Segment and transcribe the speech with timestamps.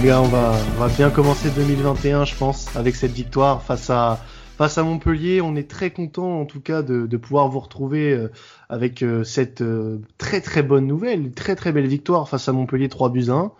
[0.00, 3.90] Les gars, on va, on va bien commencer 2021 je pense avec cette victoire face
[3.90, 4.20] à
[4.56, 5.40] face à Montpellier.
[5.40, 8.30] On est très content en tout cas de, de pouvoir vous retrouver euh,
[8.68, 12.88] avec euh, cette euh, très très bonne nouvelle, très très belle victoire face à Montpellier
[12.88, 13.50] 3 buts 1.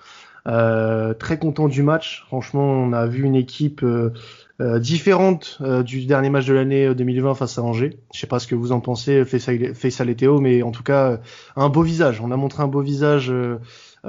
[0.46, 2.22] Euh, très content du match.
[2.29, 3.84] Franchement, on a vu une équipe
[4.61, 7.98] différente du dernier match de l'année 2020 face à Angers.
[8.14, 11.18] Je sais pas ce que vous en pensez, Faisal et Théo, mais en tout cas,
[11.57, 12.20] un beau visage.
[12.20, 13.32] On a montré un beau visage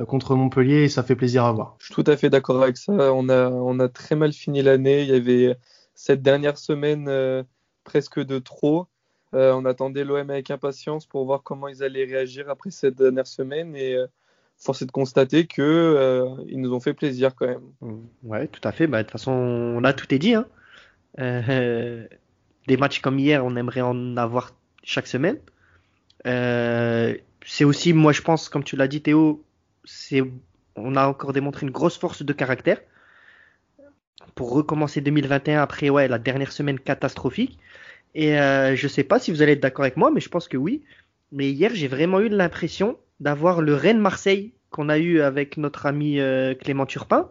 [0.08, 1.76] contre Montpellier et ça fait plaisir à voir.
[1.80, 2.94] Je suis tout à fait d'accord avec ça.
[3.14, 5.02] On a, on a très mal fini l'année.
[5.02, 5.58] Il y avait
[5.96, 7.44] cette dernière semaine euh,
[7.84, 8.88] presque de trop.
[9.34, 13.28] Euh, on attendait l'OM avec impatience pour voir comment ils allaient réagir après cette dernière
[13.28, 13.96] semaine et
[14.58, 18.04] force est de constater que ils nous ont fait plaisir quand même.
[18.24, 18.88] Ouais, tout à fait.
[18.88, 20.34] Bah, de toute façon, on a tout est dit.
[20.34, 20.48] Hein.
[21.18, 24.52] des matchs comme hier, on aimerait en avoir
[24.84, 25.40] chaque semaine.
[26.26, 29.44] c'est aussi, moi je pense, comme tu l'as dit Théo,
[30.76, 32.80] on a encore démontré une grosse force de caractère
[34.36, 37.58] pour recommencer 2021 après ouais, la dernière semaine catastrophique.
[38.16, 40.48] Et euh, je sais pas si vous allez être d'accord avec moi, mais je pense
[40.48, 40.84] que oui.
[41.32, 45.86] Mais hier, j'ai vraiment eu l'impression d'avoir le Rennes Marseille qu'on a eu avec notre
[45.86, 47.30] ami euh, Clément Turpin.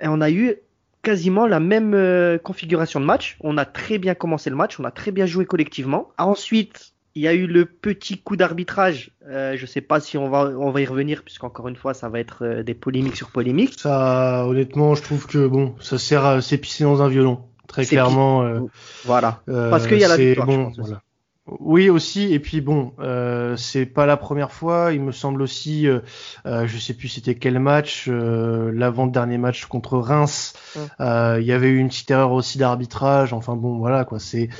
[0.00, 0.56] Et on a eu
[1.02, 3.36] quasiment la même euh, configuration de match.
[3.40, 6.12] On a très bien commencé le match, on a très bien joué collectivement.
[6.18, 9.10] Ensuite, il y a eu le petit coup d'arbitrage.
[9.28, 11.94] Euh, je ne sais pas si on va, on va y revenir, puisqu'encore une fois,
[11.94, 13.78] ça va être euh, des polémiques sur polémiques.
[13.78, 17.40] Ça, honnêtement, je trouve que bon, ça sert à s'épicer dans un violon.
[17.68, 18.42] Très clairement.
[18.42, 18.60] Euh,
[19.04, 19.42] voilà.
[19.46, 20.46] Parce qu'il y a la victoire.
[20.46, 21.02] Bon, voilà.
[21.46, 22.32] Oui aussi.
[22.32, 24.92] Et puis bon euh, c'est pas la première fois.
[24.92, 26.00] Il me semble aussi euh,
[26.46, 30.54] euh je sais plus c'était quel match euh, l'avant dernier match contre Reims.
[31.00, 33.32] Euh, il y avait eu une petite erreur aussi d'arbitrage.
[33.32, 34.20] Enfin bon voilà quoi.
[34.20, 34.50] C'est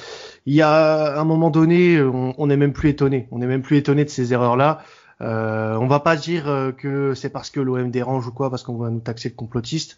[0.44, 3.28] il y a un moment donné on, est même plus étonné.
[3.30, 4.82] On est même plus étonné de ces erreurs là
[5.20, 8.76] euh, on va pas dire que c'est parce que l'OM dérange ou quoi, parce qu'on
[8.76, 9.96] va nous taxer de complotiste,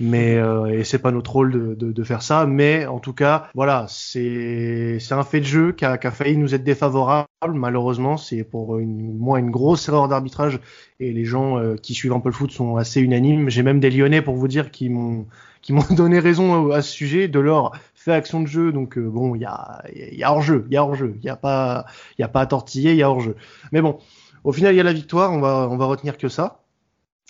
[0.00, 2.46] mais euh, et c'est pas notre rôle de, de, de, faire ça.
[2.46, 6.10] Mais en tout cas, voilà, c'est c'est un fait de jeu qui a, qui a,
[6.10, 7.28] failli nous être défavorable.
[7.54, 10.60] Malheureusement, c'est pour une, moi une grosse erreur d'arbitrage
[11.00, 13.50] et les gens euh, qui suivent un peu le foot sont assez unanimes.
[13.50, 15.26] J'ai même des Lyonnais pour vous dire qui m'ont
[15.62, 17.28] qui m'ont donné raison à ce sujet.
[17.28, 20.42] De leur fait action de jeu, donc bon, il y a il y a hors
[20.42, 21.86] jeu, il y a hors jeu, il y a pas
[22.18, 23.36] il y a pas à tortiller, il y a hors jeu.
[23.72, 23.98] Mais bon.
[24.44, 26.62] Au final, il y a la victoire, on va, on va retenir que ça.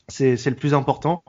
[0.09, 1.23] C'est le plus important.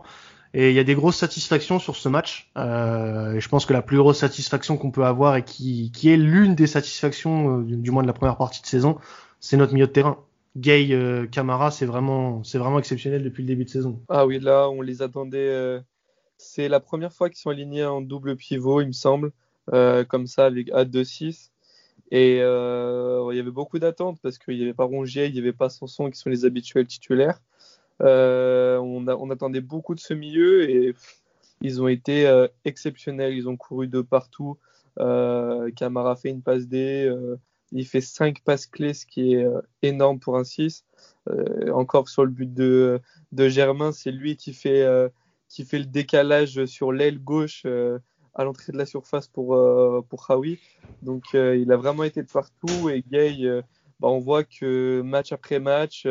[0.53, 2.51] Et il y a des grosses satisfactions sur ce match.
[2.57, 6.55] Euh, je pense que la plus grosse satisfaction qu'on peut avoir et qui, est l'une
[6.55, 8.97] des satisfactions, euh, du, moins de la première partie de saison,
[9.39, 10.17] c'est notre milieu de terrain.
[10.57, 14.01] Gay euh, Camara, c'est vraiment, c'est vraiment exceptionnel depuis le début de saison.
[14.09, 15.79] Ah oui, là, on les attendait.
[16.37, 19.31] C'est la première fois qu'ils sont alignés en double pivot, il me semble,
[19.67, 21.51] comme ça avec A2-6.
[22.11, 25.53] Et il y avait beaucoup d'attentes parce qu'il n'y avait pas Rongier, il n'y avait
[25.53, 27.39] pas Sanson qui sont les habituels titulaires.
[28.01, 30.95] Euh, on, attendait beaucoup de ce milieu et
[31.61, 33.33] ils ont été euh, exceptionnels.
[33.33, 34.57] Ils ont couru de partout.
[34.99, 37.13] Euh, Camara fait une passe D.
[37.71, 39.45] Il fait cinq passes clés, ce qui est
[39.83, 40.85] énorme pour un 6.
[41.71, 42.99] encore sur le but de,
[43.31, 47.65] Germain, c'est lui qui fait, le décalage sur l'aile gauche
[48.33, 50.59] à l'entrée de la surface pour, euh, pour Hawi.
[51.01, 53.61] Donc il a vraiment été de partout et Gay,
[53.99, 56.07] bah, on voit que match après match,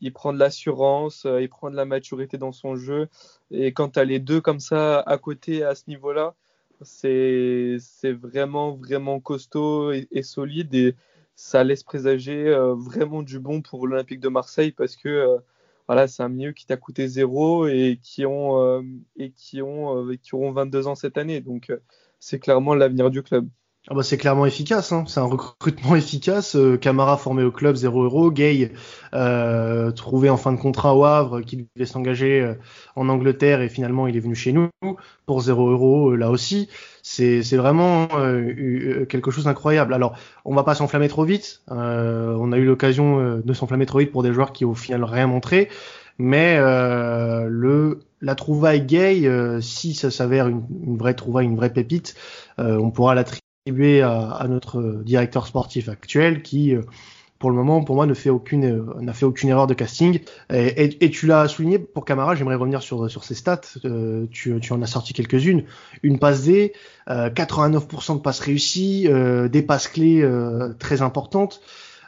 [0.00, 3.08] il prend de l'assurance, il prend de la maturité dans son jeu.
[3.50, 6.34] Et quand tu as les deux comme ça à côté à ce niveau-là,
[6.82, 10.74] c'est vraiment, vraiment costaud et, solide.
[10.74, 10.94] Et
[11.34, 15.40] ça laisse présager vraiment du bon pour l'Olympique de Marseille parce que
[15.88, 18.82] voilà, c'est un milieu qui t'a coûté zéro et qui ont euh,
[19.16, 21.40] et qui ont euh, qui auront 22 ans cette année.
[21.40, 21.78] Donc euh,
[22.20, 23.48] c'est clairement l'avenir du club.
[23.90, 25.04] Ah bah c'est clairement efficace, hein.
[25.06, 26.56] c'est un recrutement efficace.
[26.56, 28.70] Euh, Camara formé au club 0 euros, Gay
[29.14, 32.52] euh, trouvé en fin de contrat au Havre, qui devait s'engager euh,
[32.96, 34.68] en Angleterre et finalement il est venu chez nous
[35.24, 36.68] pour 0 euros là aussi.
[37.02, 38.08] C'est vraiment
[39.08, 39.94] quelque chose d'incroyable.
[39.94, 41.62] Alors on va pas s'enflammer trop vite.
[41.68, 45.26] on a eu l'occasion de s'enflammer trop vite pour des joueurs qui au final rien
[45.26, 45.70] montré.
[46.18, 49.30] Mais le la trouvaille gay,
[49.62, 52.14] si ça s'avère une, une, vraie trouvaille, une vraie pépite,
[52.58, 53.24] on pourra la
[54.02, 56.82] à, notre directeur sportif actuel qui euh,
[57.38, 60.20] pour le moment, pour moi, ne fait aucune, euh, n'a fait aucune erreur de casting.
[60.52, 63.60] Et, tu l'as souligné pour Camara, j'aimerais revenir sur, sur ses stats.
[63.84, 65.64] Euh, tu, tu, en as sorti quelques-unes.
[66.02, 66.72] Une passe D,
[67.08, 71.60] euh, 89% de passes réussies, euh, des passes clés euh, très importantes,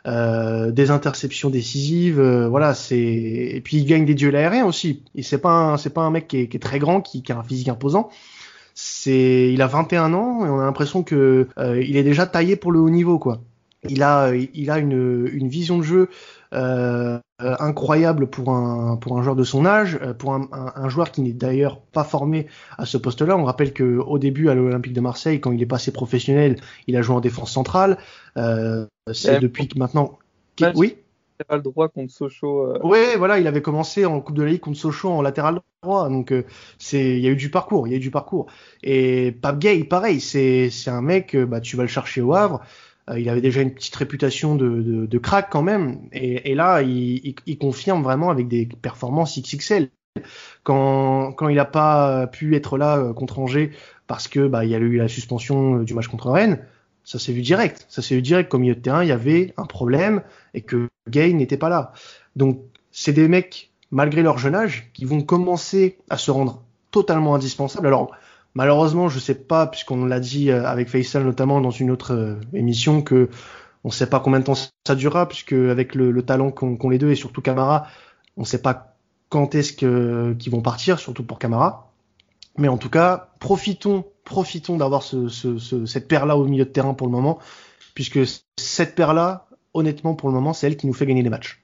[0.06, 2.20] des interceptions décisives.
[2.20, 5.02] voilà, c'est et puis il gagne des duels aériens aussi.
[5.14, 7.68] Et c'est pas c'est pas un mec qui est, très grand, qui, a un physique
[7.68, 8.08] imposant
[8.82, 12.56] c'est il a 21 ans et on a l'impression que euh, il est déjà taillé
[12.56, 13.42] pour le haut niveau quoi.
[13.88, 16.08] il a, il a une, une vision de jeu
[16.52, 21.10] euh, incroyable pour un, pour un joueur de son âge, euh, pour un, un, joueur
[21.10, 23.36] qui n'est d'ailleurs pas formé à ce poste-là.
[23.36, 26.56] On rappelle que au début à l'Olympique de Marseille, quand il est passé professionnel,
[26.86, 27.98] il a joué en défense centrale.
[28.36, 30.18] Euh, c'est depuis que maintenant.
[30.74, 30.96] Oui?
[31.62, 32.66] Droit contre Sochaux.
[32.66, 32.78] Euh...
[32.82, 36.08] Ouais, voilà, il avait commencé en Coupe de la Ligue contre Sochaux en latéral droit,
[36.08, 36.44] donc euh,
[36.78, 38.46] c'est, il y a eu du parcours, il y a eu du parcours.
[38.82, 42.60] Et Pape Gay, pareil, c'est, un mec, bah tu vas le chercher au Havre,
[43.10, 46.08] euh, il avait déjà une petite réputation de, de, crack quand même.
[46.12, 49.90] Et, et là, il, confirme vraiment avec des performances XXL.
[50.64, 53.70] Quand, quand il n'a pas pu être là euh, contre Angers
[54.08, 56.64] parce que bah, il y a eu la suspension euh, du match contre Rennes,
[57.04, 57.86] ça s'est vu direct.
[57.88, 60.22] Ça s'est vu direct comme milieu de terrain, il y avait un problème
[60.52, 61.92] et que Gay n'était pas là.
[62.36, 62.60] Donc
[62.92, 67.86] c'est des mecs, malgré leur jeune âge, qui vont commencer à se rendre totalement indispensables.
[67.86, 68.12] Alors
[68.54, 72.40] Malheureusement, je sais pas, puisqu'on l'a dit euh, avec Faisal notamment dans une autre euh,
[72.52, 73.28] émission, que
[73.84, 77.10] on sait pas combien de temps ça durera, puisque avec le, talent qu'ont les deux
[77.10, 77.86] et surtout Camara,
[78.36, 78.96] on sait pas
[79.30, 81.92] quand est-ce qu'ils vont partir, surtout pour Camara.
[82.58, 86.92] Mais en tout cas, profitons, profitons d'avoir ce, ce, cette paire-là au milieu de terrain
[86.92, 87.38] pour le moment,
[87.94, 88.20] puisque
[88.58, 91.62] cette paire-là, honnêtement, pour le moment, c'est elle qui nous fait gagner les matchs.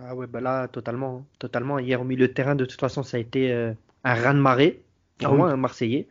[0.00, 1.78] Ah ouais, bah là, totalement, totalement.
[1.78, 3.72] Hier au milieu de terrain, de toute façon, ça a été euh,
[4.04, 4.82] un raz de marée
[5.24, 6.06] ah un Marseillais.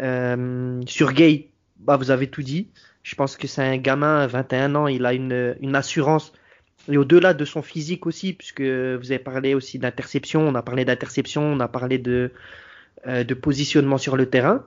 [0.00, 2.68] Euh, sur Gay, bah, vous avez tout dit.
[3.04, 6.32] Je pense que c'est un gamin, 21 ans, il a une, une assurance.
[6.88, 10.84] Et au-delà de son physique aussi, puisque vous avez parlé aussi d'interception, on a parlé
[10.84, 12.32] d'interception, on a parlé de,
[13.06, 14.64] euh, de positionnement sur le terrain.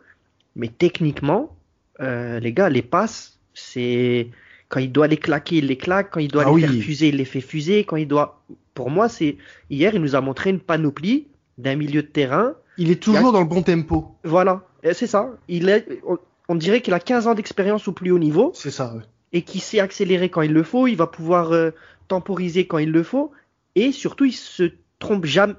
[0.55, 1.53] Mais techniquement,
[1.99, 4.29] les gars, les passes, c'est
[4.69, 6.11] quand il doit les claquer, il les claque.
[6.11, 7.83] Quand il doit ah les faire fuser, il les fait fuser.
[7.83, 8.41] Quand il doit,
[8.73, 9.37] pour moi, c'est
[9.69, 11.27] hier, il nous a montré une panoplie
[11.57, 14.15] d'un milieu de terrain il est toujours dans le bon tempo.
[14.23, 14.63] Voilà,
[14.93, 15.31] c'est ça.
[15.47, 16.01] Il est,
[16.47, 18.51] on, dirait qu'il a 15 ans d'expérience au plus haut niveau.
[18.53, 19.03] C'est ça, ouais.
[19.33, 20.87] Et qui sait accélérer quand il le faut.
[20.87, 21.71] Il va pouvoir euh,
[22.07, 23.31] temporiser quand il le faut.
[23.75, 25.55] Et surtout, il se trompe jamais,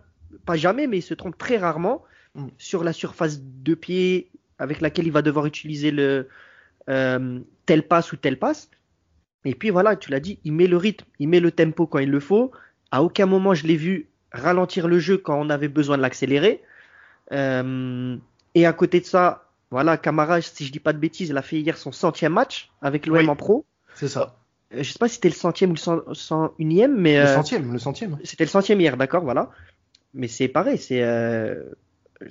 [0.47, 2.03] pas jamais, mais il se trompe très rarement
[2.35, 2.47] mm.
[2.58, 6.29] sur la surface de pied avec laquelle il va devoir utiliser le
[6.88, 8.70] euh, tel passe ou tel passe.
[9.46, 11.98] Et puis voilà, tu l'as dit, il met le rythme, il met le tempo quand
[11.98, 12.50] il le faut.
[12.90, 16.62] À aucun moment je l'ai vu ralentir le jeu quand on avait besoin de l'accélérer.
[17.32, 18.16] Euh,
[18.54, 21.43] et à côté de ça, voilà, Camara, si je dis pas de bêtises, il a
[21.43, 23.64] fait hier son centième match avec l'OM en pro.
[23.94, 24.37] C'est ça.
[24.75, 27.16] Euh, je sais pas si c'était le centième ou le cent, unième, mais.
[27.16, 28.19] Le euh, centième, le centième.
[28.25, 29.50] C'était le centième hier, d'accord, voilà.
[30.14, 31.02] Mais c'est pareil, c'est.
[31.02, 31.62] Euh...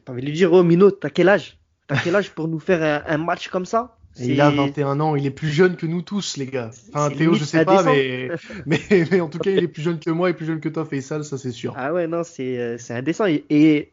[0.04, 1.60] T'as envie de lui dire, oh Mino, t'as quel âge?
[1.88, 3.98] T'as quel âge pour nous faire un, match comme ça?
[4.20, 6.72] Il a 21 ans, il est plus jeune que nous tous, les gars.
[6.94, 8.30] Enfin, Théo, je sais pas, mais...
[8.66, 8.80] mais...
[8.90, 10.86] mais, en tout cas, il est plus jeune que moi et plus jeune que toi,
[10.86, 11.74] Faisal, ça c'est sûr.
[11.76, 13.26] Ah ouais, non, c'est indécent.
[13.26, 13.92] Et, et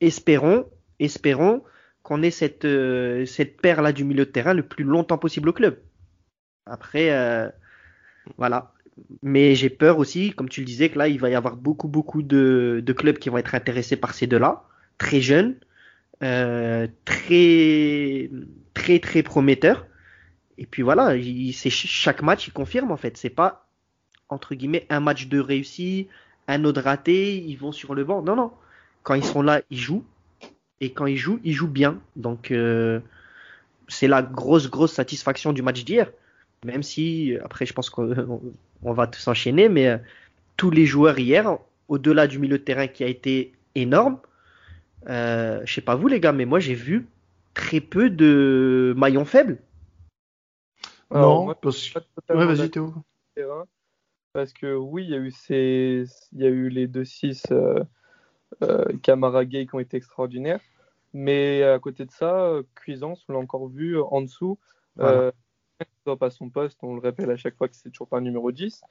[0.00, 0.66] espérons,
[0.98, 1.62] espérons
[2.02, 5.52] qu'on ait cette, euh, cette paire-là du milieu de terrain le plus longtemps possible au
[5.52, 5.78] club.
[6.66, 7.48] Après, euh,
[8.36, 8.72] voilà.
[9.22, 11.88] Mais j'ai peur aussi, comme tu le disais, que là, il va y avoir beaucoup,
[11.88, 14.64] beaucoup de, clubs qui vont être intéressés par ces deux-là,
[14.98, 15.56] très jeunes,
[16.22, 18.30] euh, très,
[18.74, 19.86] très, très prometteurs.
[20.58, 21.14] Et puis voilà,
[21.52, 23.16] c'est chaque match, il confirme en fait.
[23.16, 23.66] C'est pas
[24.28, 26.08] entre guillemets un match de réussi,
[26.48, 28.22] un autre raté, ils vont sur le banc.
[28.22, 28.52] Non, non
[29.02, 30.04] quand ils sont là, ils jouent.
[30.80, 32.00] Et quand ils jouent, ils jouent bien.
[32.16, 33.00] Donc, euh,
[33.88, 36.10] c'est la grosse, grosse satisfaction du match d'hier.
[36.64, 38.40] Même si, après, je pense qu'on
[38.82, 39.98] va tous enchaîner, mais euh,
[40.56, 41.58] tous les joueurs hier,
[41.88, 44.18] au-delà du milieu de terrain qui a été énorme,
[45.08, 47.06] euh, je sais pas vous les gars, mais moi j'ai vu
[47.54, 49.58] très peu de maillons faibles.
[51.10, 51.98] non, parce que...
[52.28, 52.94] vas-y Théo.
[54.32, 57.82] Parce que oui, il y a eu ces, il y a eu les 2-6 euh,
[58.62, 60.60] euh, Camara Gay qui ont été extraordinaires.
[61.12, 64.58] Mais à côté de ça, Cuisance, on l'a encore vu en dessous.
[65.00, 65.32] Euh,
[66.18, 68.52] pas son poste, on le répète à chaque fois que c'est toujours pas un numéro
[68.52, 68.82] 10.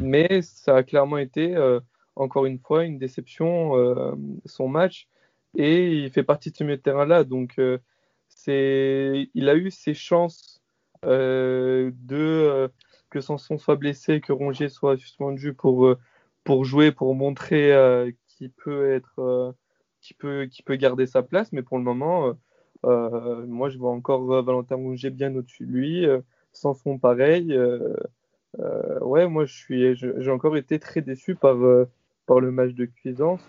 [0.00, 1.80] Mais ça a clairement été, euh,
[2.16, 5.08] encore une fois, une déception, euh, son match.
[5.56, 7.24] Et il fait partie de ce milieu de terrain-là.
[7.24, 7.60] Donc,
[8.46, 10.62] c'est, il a eu ses chances
[11.02, 12.70] de
[13.10, 15.94] que Sanson soit blessé, que Rongier soit suspendu pour,
[16.44, 17.72] pour jouer, pour montrer
[18.36, 19.52] qui peut être euh,
[20.00, 21.52] qui peut qui peut garder sa place.
[21.52, 22.32] Mais pour le moment euh,
[22.84, 26.06] euh, moi je vois encore Valentin Rouget bien au-dessus de lui
[26.52, 27.58] sans fond pareil
[29.00, 31.56] ouais moi je suis j'ai encore été très déçu par
[32.26, 33.42] par le match de Cuisance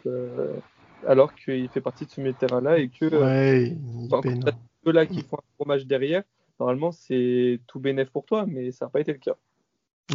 [1.06, 3.78] alors qu'il fait partie de ce milieu terrain là et que ouais,
[4.10, 4.52] ceux
[4.92, 6.24] là qui font un match derrière
[6.60, 9.36] normalement c'est tout bénéf pour toi mais ça n'a pas été le cas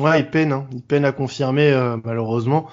[0.00, 0.66] Ouais, il peine, hein.
[0.72, 1.70] il peine à confirmer
[2.02, 2.66] malheureusement.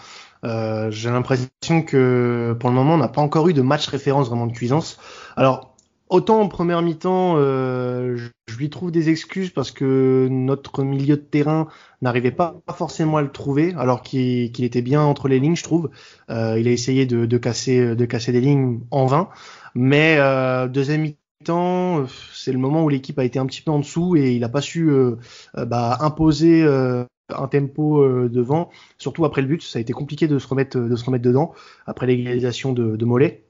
[0.46, 4.30] Euh, j'ai l'impression que pour le moment, on n'a pas encore eu de match référence
[4.30, 5.00] vraiment de Cuisance.
[5.36, 5.76] Alors,
[6.10, 11.22] autant en première mi-temps, euh, je lui trouve des excuses parce que notre milieu de
[11.22, 11.68] terrain
[12.02, 15.90] n'arrivait pas forcément à le trouver, alors qu'il était bien entre les lignes, je trouve.
[16.30, 19.30] Euh, il a essayé de, de, casser, de casser des lignes en vain,
[19.76, 23.80] mais euh, deuxième mi-temps, c'est le moment où l'équipe a été un petit peu en
[23.80, 25.16] dessous et il n'a pas su euh,
[25.56, 29.62] bah, imposer un tempo devant, surtout après le but.
[29.62, 31.54] Ça a été compliqué de se remettre, de se remettre dedans
[31.86, 33.44] après l'égalisation de, de Mollet.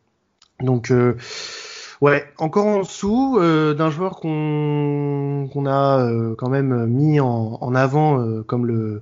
[0.62, 0.91] Donc
[2.01, 7.75] Ouais, encore en dessous euh, d'un joueur qu'on a euh, quand même mis en, en
[7.75, 9.01] avant euh, comme le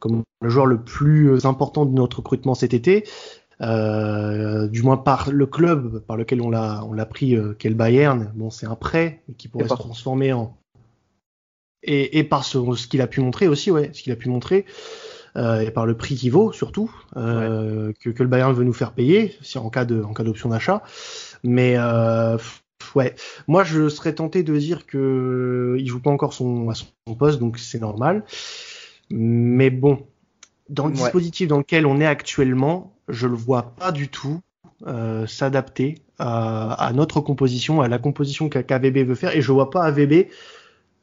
[0.00, 3.04] comme le joueur le plus important de notre recrutement cet été,
[3.64, 8.32] du moins par le club par lequel on l'a on l'a pris, qu'est le Bayern.
[8.34, 10.56] Bon, c'est un prêt qui pourrait se transformer en
[11.82, 14.28] et, et par ce, ce qu'il a pu montrer aussi, ouais, ce qu'il a pu
[14.28, 14.64] montrer.
[15.36, 18.72] Euh, et par le prix qu'il vaut surtout euh, que, que, le Bayern veut nous
[18.72, 20.84] faire payer si en cas de en cas d'option d'achat
[21.42, 22.38] mais euh,
[22.94, 23.14] ouais,
[23.46, 27.38] moi je serais tenté de dire que il joue pas encore son, à son poste,
[27.38, 28.24] donc c'est normal.
[29.10, 30.06] Mais bon,
[30.68, 34.40] dans le dispositif dans lequel on est actuellement, je le vois pas du tout
[34.86, 39.84] euh, s'adapter à, notre composition, à la composition qu'AVB veut faire, et je vois pas
[39.84, 40.28] AVB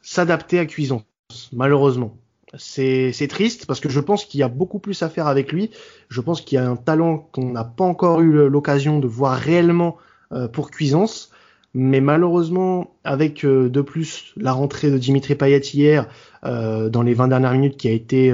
[0.02, 1.04] s'adapter à Cuisance,
[1.52, 2.16] malheureusement.
[2.58, 5.72] C'est triste parce que je pense qu'il y a beaucoup plus à faire avec lui.
[6.10, 9.38] Je pense qu'il y a un talent qu'on n'a pas encore eu l'occasion de voir
[9.38, 9.98] réellement
[10.34, 11.31] euh, pour Cuisance.
[11.74, 16.08] Mais malheureusement, avec euh, de plus la rentrée de Dimitri Payet hier
[16.44, 18.34] euh, dans les 20 dernières minutes qui a été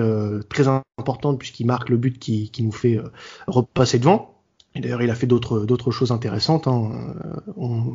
[0.50, 0.68] très
[0.98, 3.00] importante puisqu'il marque le but qui, qui nous fait
[3.48, 4.34] repasser devant.
[4.76, 6.68] Et d'ailleurs, il a fait d'autres choses intéressantes.
[6.68, 6.92] Hein.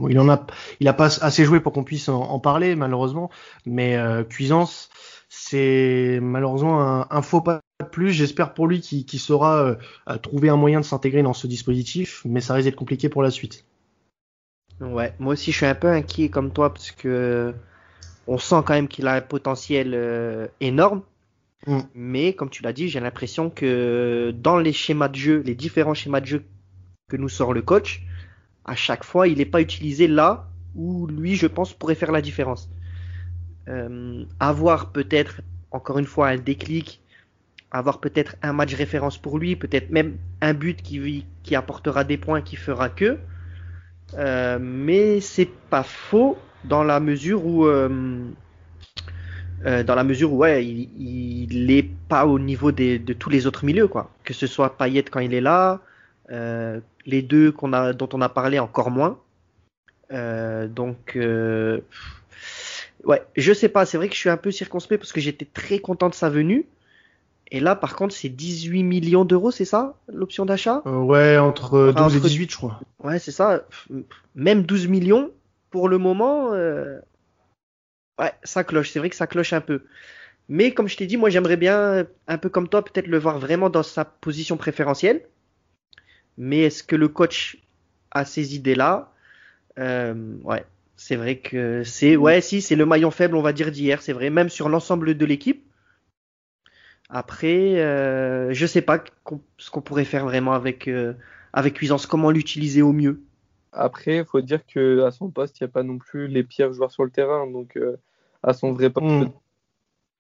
[0.09, 0.47] il en a,
[0.81, 3.31] il a pas assez joué pour qu'on puisse en, parler malheureusement.
[3.67, 3.97] Mais
[4.29, 4.91] Cuisance,
[5.29, 8.11] c'est malheureusement un, un, faux pas de plus.
[8.11, 9.77] J'espère pour lui qu'il saura
[10.23, 13.31] trouver un moyen de s'intégrer dans ce dispositif, mais ça risque d'être compliqué pour la
[13.31, 13.65] suite.
[14.81, 17.55] Ouais, moi aussi je suis un peu inquiet comme toi parce que
[18.27, 21.03] on sent quand même qu'il a un potentiel euh, énorme.
[21.67, 21.81] Mm.
[21.95, 25.95] Mais comme tu l'as dit, j'ai l'impression que dans les schémas de jeu, les différents
[25.95, 26.45] schémas de jeu
[27.09, 28.03] que nous sort le coach,
[28.65, 32.23] à chaque fois, il n'est pas utilisé là où lui, je pense, pourrait faire la
[32.23, 32.71] différence.
[33.69, 37.01] Euh, avoir peut-être, encore une fois, un déclic,
[37.71, 42.19] avoir peut-être un match référence pour lui, peut-être même un but qui, qui apportera des
[42.19, 43.19] points qui fera que,
[44.15, 48.29] euh, mais c'est pas faux dans la mesure où euh,
[49.65, 53.31] euh, dans la mesure où ouais, il, il est pas au niveau des, de tous
[53.31, 54.11] les autres milieux quoi.
[54.25, 55.81] Que ce soit Payet quand il est là,
[57.07, 59.19] les deux qu'on a dont on a parlé encore moins.
[60.11, 61.17] Donc
[63.05, 63.87] ouais, je sais pas.
[63.87, 66.29] C'est vrai que je suis un peu circonspect parce que j'étais très content de sa
[66.29, 66.67] venue.
[67.55, 70.83] Et là, par contre, c'est 18 millions d'euros, c'est ça, l'option d'achat?
[70.87, 72.81] Euh, Ouais, entre 12 et 18, je crois.
[73.05, 73.67] Ouais, c'est ça.
[74.35, 75.31] Même 12 millions,
[75.71, 76.99] pour le moment, euh...
[78.19, 78.91] ouais, ça cloche.
[78.91, 79.83] C'est vrai que ça cloche un peu.
[80.49, 83.39] Mais comme je t'ai dit, moi, j'aimerais bien, un peu comme toi, peut-être le voir
[83.39, 85.21] vraiment dans sa position préférentielle.
[86.39, 87.59] Mais est-ce que le coach
[88.13, 89.13] a ces idées-là?
[89.79, 90.65] Euh, Ouais,
[90.97, 94.01] c'est vrai que c'est, ouais, si, c'est le maillon faible, on va dire, d'hier.
[94.01, 95.67] C'est vrai, même sur l'ensemble de l'équipe.
[97.15, 99.05] Après, euh, je sais pas
[99.59, 101.13] ce qu'on pourrait faire vraiment avec euh,
[101.53, 103.23] avec Cuisance, comment l'utiliser au mieux?
[103.73, 106.43] Après, il faut dire que à son poste, il n'y a pas non plus les
[106.43, 107.99] pires joueurs sur le terrain, donc euh,
[108.43, 109.07] à son vrai poste.
[109.07, 109.31] Mm.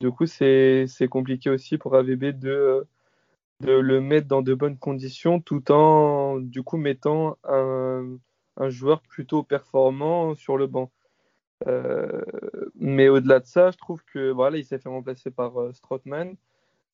[0.01, 2.87] Du coup, c'est compliqué aussi pour AVB de
[3.61, 8.19] de le mettre dans de bonnes conditions, tout en du coup mettant un,
[8.57, 10.91] un joueur plutôt performant sur le banc.
[11.67, 12.23] Euh,
[12.75, 16.35] mais au-delà de ça, je trouve que voilà, il s'est fait remplacer par euh, Strootman.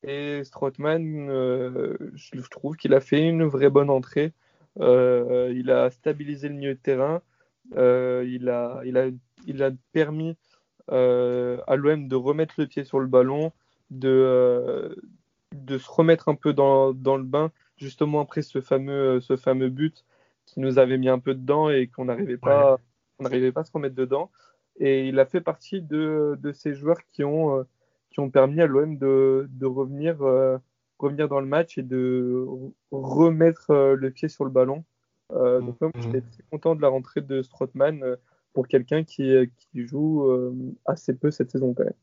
[0.03, 4.33] Et Strootman, euh, je trouve qu'il a fait une vraie bonne entrée.
[4.79, 7.21] Euh, il a stabilisé le milieu de terrain.
[7.75, 9.07] Euh, il, a, il, a,
[9.45, 10.37] il a permis
[10.87, 13.51] à l'OM de remettre le pied sur le ballon,
[13.91, 14.97] de,
[15.53, 19.69] de se remettre un peu dans, dans, le bain, justement après ce fameux, ce fameux
[19.69, 20.03] but
[20.47, 22.79] qui nous avait mis un peu dedans et qu'on n'arrivait pas,
[23.19, 24.31] on n'arrivait pas à se remettre dedans.
[24.79, 27.63] Et il a fait partie de, de ces joueurs qui ont
[28.09, 30.57] qui ont permis à l'OM de, de revenir, euh,
[30.97, 32.45] revenir dans le match et de
[32.91, 34.83] remettre euh, le pied sur le ballon.
[35.31, 38.17] Euh, donc, moi, j'étais très content de la rentrée de Strootman
[38.53, 40.27] pour quelqu'un qui, qui joue
[40.85, 41.93] assez peu cette saison quand même.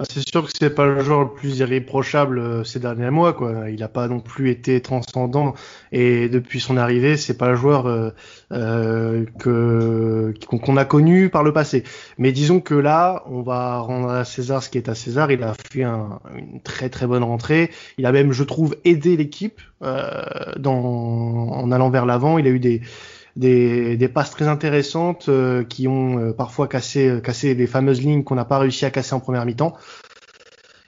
[0.00, 3.34] Bah, c'est sûr que c'est pas le joueur le plus irréprochable euh, ces derniers mois,
[3.34, 3.68] quoi.
[3.68, 5.52] Il n'a pas non plus été transcendant
[5.92, 8.08] et depuis son arrivée, c'est pas le joueur euh,
[8.50, 11.84] euh qu'on a connu par le passé.
[12.16, 15.30] Mais disons que là, on va rendre à César ce qui est à César.
[15.32, 17.70] Il a fait un, une très très bonne rentrée.
[17.98, 22.38] Il a même, je trouve, aidé l'équipe en allant vers l'avant.
[22.38, 22.80] Il a eu des
[23.40, 28.36] des, des passes très intéressantes euh, qui ont parfois cassé, cassé les fameuses lignes qu'on
[28.36, 29.74] n'a pas réussi à casser en première mi-temps.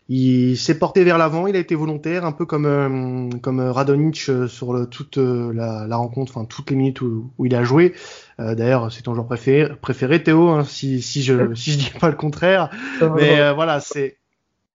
[0.08, 4.74] Il s'est porté vers l'avant, il a été volontaire, un peu comme comme Radonic sur
[4.74, 7.94] le, toute la, la, rencontre, enfin toutes les minutes où, où il a joué.
[8.38, 12.10] D'ailleurs, c'est ton joueur préféré, préféré Théo, hein, si, si je si je dis pas
[12.10, 12.68] le contraire.
[13.16, 14.18] Mais voilà, c'est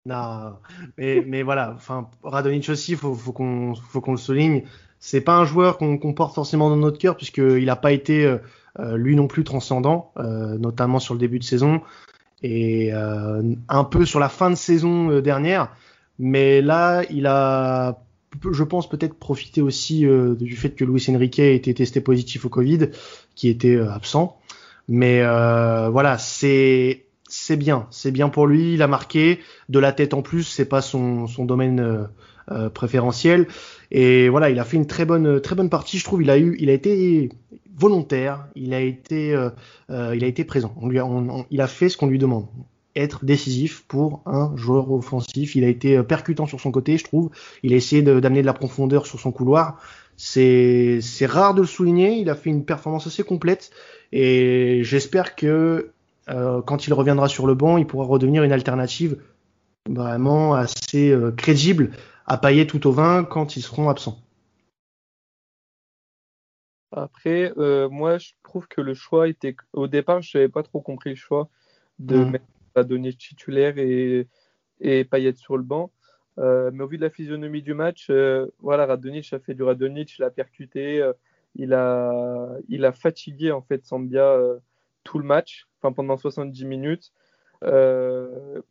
[0.07, 0.53] non,
[0.97, 4.63] mais, mais voilà, enfin, Radonic aussi, faut, faut qu'on faut qu'on le souligne.
[5.09, 8.39] C'est pas un joueur qu'on porte forcément dans notre cœur, puisqu'il n'a pas été euh,
[8.79, 11.79] euh, lui non plus transcendant, euh, notamment sur le début de saison
[12.43, 15.73] et un peu sur la fin de saison dernière.
[16.19, 18.03] Mais là, il a,
[18.51, 20.05] je pense, peut-être profité aussi
[20.39, 22.89] du fait que Luis Enrique ait été testé positif au Covid,
[23.33, 24.37] qui était absent.
[24.89, 27.06] Mais voilà, c'est
[27.39, 28.73] c'est bien, c'est bien pour lui.
[28.73, 29.39] Il a marqué
[29.69, 32.03] de la tête en plus, c'est pas son, domaine euh,
[32.51, 33.47] euh, préférentiel.
[33.91, 35.97] Et voilà, il a fait une très bonne, très bonne partie.
[35.97, 37.29] Je trouve, il a eu, il a été
[37.75, 39.49] volontaire, il a été, euh,
[40.15, 40.75] il a été présent.
[41.51, 42.47] Il a fait ce qu'on lui demande,
[42.95, 45.55] être décisif pour un joueur offensif.
[45.55, 47.29] Il a été percutant sur son côté, je trouve.
[47.61, 49.79] Il a essayé d'amener de, la profondeur sur son couloir.
[50.17, 52.17] C'est rare de le souligner.
[52.17, 53.69] Il a fait une performance assez complète
[54.11, 55.91] et j'espère que
[56.29, 59.21] euh, quand il reviendra sur le banc, il pourra redevenir une alternative
[59.89, 61.91] vraiment assez euh, crédible
[62.25, 64.19] à pailler tout au vin quand ils seront absents.
[66.91, 69.55] Après, euh, moi, je trouve que le choix était.
[69.73, 71.49] Au départ, je n'avais pas trop compris le choix
[71.99, 72.29] de mmh.
[72.31, 74.27] mettre titulaire et,
[74.81, 75.91] et Payet sur le banc.
[76.37, 78.11] mais au vu de la physionomie du match,
[78.59, 81.03] voilà, Radonjic a fait du Radonjic, il a percuté,
[81.55, 84.37] il, a, il a fatigué en fait Sambia
[85.03, 87.11] tout le match, enfin pendant 70 minutes.
[87.63, 88.61] Euh,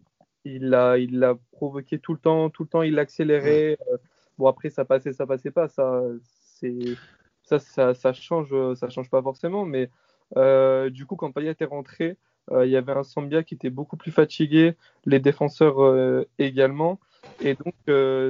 [0.45, 3.79] il l'a il l'a provoqué tout le temps, tout le temps il l'accélérait.
[3.91, 3.97] Euh,
[4.39, 6.97] bon après ça passait, ça passait pas, ça c'est
[7.43, 9.91] ça, ça, ça change, ça change pas forcément, mais
[10.37, 12.17] euh, du coup quand Payet est rentré,
[12.53, 17.01] il y avait un Sambia qui était beaucoup plus fatigué, les défenseurs également,
[17.41, 17.75] et donc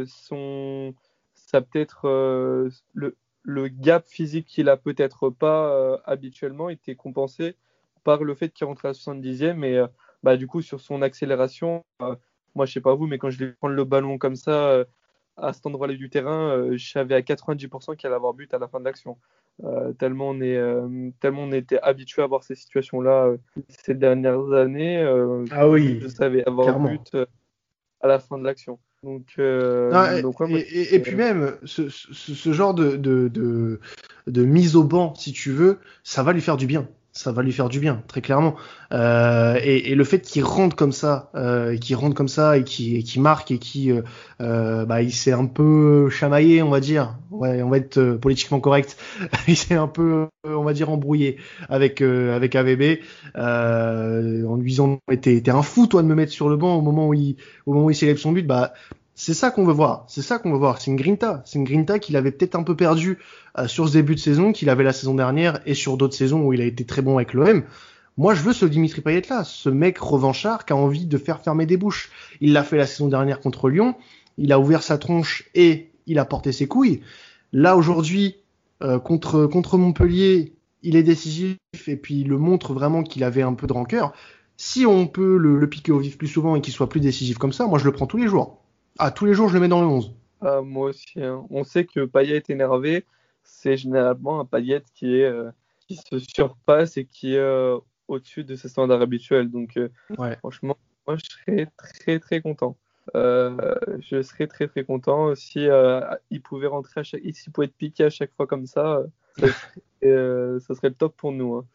[0.07, 0.95] son
[1.35, 2.09] ça peut-être
[2.95, 7.57] le le gap physique qu'il a peut-être pas habituellement était compensé
[8.07, 9.65] par le fait qu'il rentre à la 70e.
[9.65, 9.87] Et euh,
[10.23, 12.15] bah, du coup, sur son accélération, euh,
[12.55, 14.85] moi, je sais pas vous, mais quand je vais prendre le ballon comme ça euh,
[15.37, 18.69] à cet endroit-là du terrain, je savais à 90% qu'il allait avoir but à la
[18.69, 19.19] fin de l'action.
[19.99, 20.59] tellement, on est,
[21.21, 23.35] tellement on était habitué à voir ces situations-là
[23.69, 25.03] ces dernières années.
[25.51, 25.99] ah oui.
[26.01, 27.15] Je savais avoir but
[28.01, 28.79] à la fin de l'action.
[29.03, 33.79] Donc, et, puis même, ce, ce, genre de, de, de,
[34.27, 37.43] de, mise au banc, si tu veux, ça va lui faire du bien ça va
[37.43, 38.57] lui faire du bien, très clairement.
[38.93, 42.63] Euh, et, et, le fait qu'il rentre comme ça, euh, qu'il rentre comme ça et
[42.63, 44.03] qui marque et qui, euh,
[44.43, 47.17] euh, bah, il s'est un peu chamaillé, on va dire.
[47.31, 48.99] Ouais, on va être euh, politiquement correct.
[49.49, 51.39] il s'est un peu, on va dire, embrouillé
[51.71, 53.01] avec avec AVB
[53.35, 57.09] en lui disant, t'es un fou toi de me mettre sur le banc au moment
[57.09, 58.47] où il, au moment où il célèbre son but.
[58.47, 58.75] Bah,
[59.19, 60.05] c'est ça qu'on veut voir.
[60.09, 60.79] C'est ça qu'on veut voir.
[60.79, 61.43] C'est une grinta.
[61.47, 63.19] C'est une grinta qu'il avait peut-être un peu perdu
[63.59, 66.43] euh, sur ce début de saison, qu'il avait la saison dernière et sur d'autres saisons
[66.43, 67.65] où il a été très bon avec l'OM.
[68.19, 71.41] Moi, je veux ce Dimitri Payet là, ce mec revanchard qui a envie de faire
[71.41, 72.11] fermer des bouches.
[72.43, 73.95] Il l'a fait la saison dernière contre Lyon.
[74.37, 77.01] Il a ouvert sa tronche et il a porté ses couilles.
[77.55, 78.37] Là aujourd'hui,
[78.83, 80.53] euh, contre contre Montpellier,
[80.83, 84.13] il est décisif et puis il le montre vraiment qu'il avait un peu de rancœur.
[84.59, 87.39] Si on peut le, le piquer au vif plus souvent et qu'il soit plus décisif
[87.39, 88.61] comme ça, moi je le prends tous les jours.
[88.99, 90.15] Ah, tous les jours, je le mets dans le 11.
[90.41, 91.23] Ah, moi aussi.
[91.23, 91.45] Hein.
[91.51, 93.05] On sait que Payet est énervé.
[93.43, 95.51] C'est généralement un Payet qui, est, euh,
[95.87, 97.79] qui se surpasse et qui est euh,
[98.09, 99.51] au-dessus de ses standards habituels.
[99.51, 99.89] Donc, euh,
[100.39, 102.77] franchement, moi, je serais très, très content.
[103.15, 105.69] je serais très, très content si
[106.31, 107.23] il pouvait rentrer à chaque...
[107.33, 109.03] s'il pouvait être piqué à chaque fois comme ça.
[109.39, 111.55] ça, serait, ça serait le top pour nous.
[111.55, 111.67] Hein.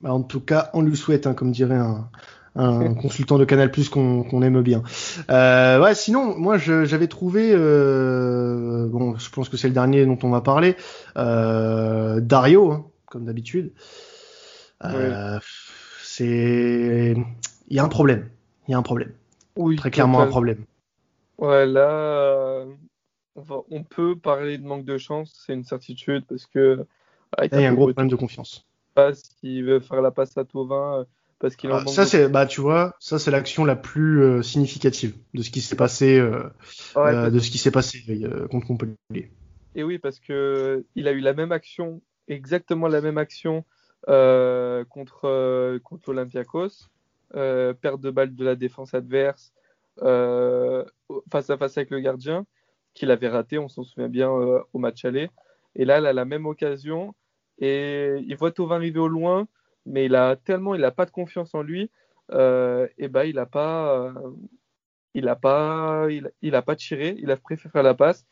[0.00, 2.10] Bah, en tout cas, on lui souhaite, hein, comme dirait un,
[2.54, 4.82] un consultant de Canal Plus qu'on aime bien.
[5.30, 10.18] Euh, ouais, sinon, moi j'avais trouvé, euh, bon, je pense que c'est le dernier dont
[10.22, 10.76] on va parler,
[11.16, 13.72] euh, Dario, hein, comme d'habitude.
[16.02, 17.14] C'est,
[17.68, 18.28] il y a un problème,
[18.68, 19.12] il y a un problème.
[19.56, 20.64] Oui, très clairement un problème.
[21.38, 22.64] Ouais, là,
[23.36, 26.84] on, peut parler de manque de chance, c'est une certitude parce que.
[27.42, 28.66] il y a un gros problème de confiance.
[28.94, 31.06] Pas s'il veut faire la passe à Tovin
[31.42, 35.16] parce qu'il ah, ça c'est bah tu vois ça c'est l'action la plus euh, significative
[35.34, 36.44] de ce qui s'est passé euh,
[36.96, 37.98] euh, de ce qui s'est passé
[38.48, 39.32] contre Montpellier.
[39.74, 43.64] Et oui parce que il a eu la même action exactement la même action
[44.06, 46.88] contre contre Olympiakos
[47.32, 49.52] perte de balle de la défense adverse
[49.98, 52.46] face à face avec le gardien
[52.94, 55.28] qu'il avait raté on s'en souvient bien au match aller
[55.74, 57.16] et là elle a la même occasion
[57.58, 59.46] et il voit Tovin arriver au loin,
[59.86, 61.90] mais il a tellement, il a pas de confiance en lui,
[62.30, 64.12] et ben il a pas,
[65.14, 66.06] il a pas,
[66.42, 68.26] il, a pas tiré, il a préféré faire la passe,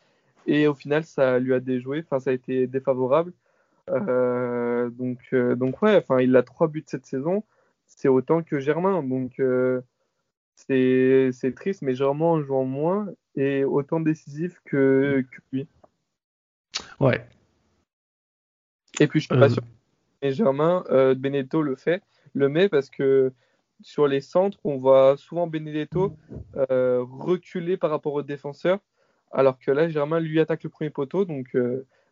[0.47, 3.33] et au final ça lui a déjoué, enfin ça a été défavorable.
[3.87, 7.43] donc, donc ouais, enfin il a trois buts cette saison,
[7.87, 9.39] c'est autant que Germain, donc
[10.55, 15.67] c'est triste, mais Germain en jouant moins et autant décisif que, lui.
[16.99, 17.25] Ouais.
[18.99, 19.49] Et puis je suis pas euh.
[19.49, 19.63] sûr.
[20.21, 22.03] Et Germain, euh, Benedetto le fait,
[22.33, 23.31] le met parce que
[23.81, 26.15] sur les centres, on voit souvent Benedetto
[26.69, 28.79] euh, reculer par rapport au défenseur,
[29.31, 31.57] alors que là, Germain lui attaque le premier poteau, donc,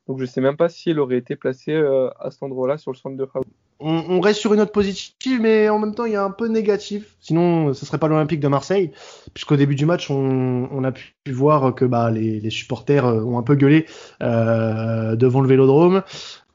[0.07, 3.17] donc je sais même pas s'il aurait été placé à cet endroit-là sur le centre
[3.17, 3.45] de Raoult
[3.81, 6.47] on, reste sur une note positive, mais en même temps, il y a un peu
[6.47, 7.15] négatif.
[7.21, 8.91] Sinon, ce serait pas l'Olympique de Marseille,
[9.33, 13.43] puisqu'au début du match, on, a pu voir que bah, les, supporters euh, ont un
[13.43, 13.85] peu gueulé
[14.21, 16.03] euh, devant le Vélodrome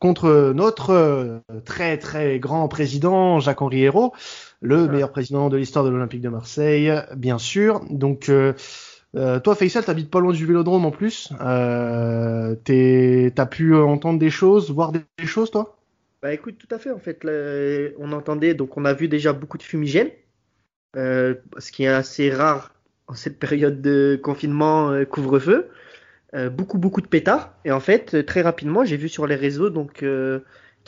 [0.01, 4.13] contre notre euh, très très grand président Jacques-Henri Hérault,
[4.61, 7.81] le meilleur président de l'histoire de l'Olympique de Marseille, bien sûr.
[7.89, 8.31] Donc
[9.15, 11.33] toi, Faisal, t'habites pas loin du Vélodrome en plus.
[11.41, 12.55] Euh,
[13.35, 15.77] T'as pu entendre des choses, voir des choses, toi?
[16.25, 16.91] Bah écoute, tout à fait.
[16.91, 17.23] En fait,
[17.99, 20.09] on entendait, donc on a vu déjà beaucoup de fumigènes,
[20.97, 22.75] euh, ce qui est assez rare
[23.09, 25.69] en cette période de confinement, euh, couvre-feu.
[26.35, 27.53] Euh, beaucoup, beaucoup de pétards.
[27.67, 30.41] Et en fait, très rapidement, j'ai vu sur les réseaux donc qu'il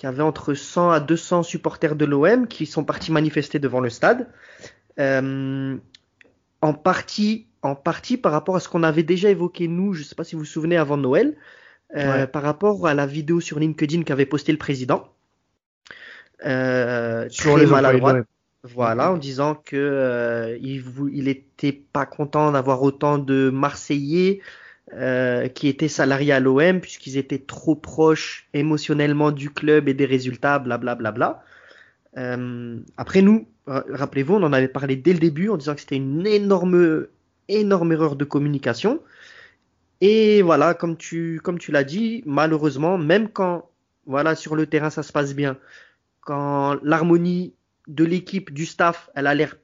[0.02, 3.90] y avait entre 100 à 200 supporters de l'OM qui sont partis manifester devant le
[3.90, 4.28] stade.
[4.98, 5.78] en
[6.82, 10.14] partie, en partie par rapport à ce qu'on avait déjà évoqué nous, je ne sais
[10.14, 11.36] pas si vous vous souvenez avant Noël,
[11.92, 15.12] par rapport à la vidéo sur LinkedIn qu'avait posté le président.
[16.44, 18.20] Euh, sur les maladroit.
[18.62, 24.40] Voilà, en disant que euh, il, il était pas content d'avoir autant de Marseillais
[24.92, 30.04] euh, qui étaient salariés à l'OM puisqu'ils étaient trop proches émotionnellement du club et des
[30.04, 31.10] résultats, blablabla.
[31.12, 31.42] Bla,
[32.12, 32.86] bla, bla.
[32.96, 36.26] après nous, rappelez-vous, on en avait parlé dès le début en disant que c'était une
[36.26, 37.06] énorme,
[37.48, 39.00] énorme erreur de communication.
[40.00, 43.70] Et voilà, comme tu, comme tu l'as dit, malheureusement, même quand
[44.06, 45.56] voilà sur le terrain ça se passe bien,
[46.26, 47.54] quand l'harmonie
[47.86, 49.56] de l'équipe, du staff, elle a l'air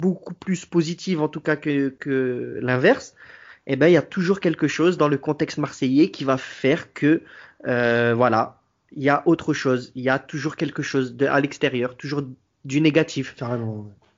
[0.00, 3.14] beaucoup plus positive en tout cas que, l'inverse,
[3.68, 6.92] eh ben il y a toujours quelque chose dans le contexte marseillais qui va faire
[6.92, 7.22] que
[7.68, 11.40] euh, voilà, il y a autre chose, il y a toujours quelque chose de, à
[11.40, 12.24] l'extérieur, toujours
[12.64, 13.36] du négatif.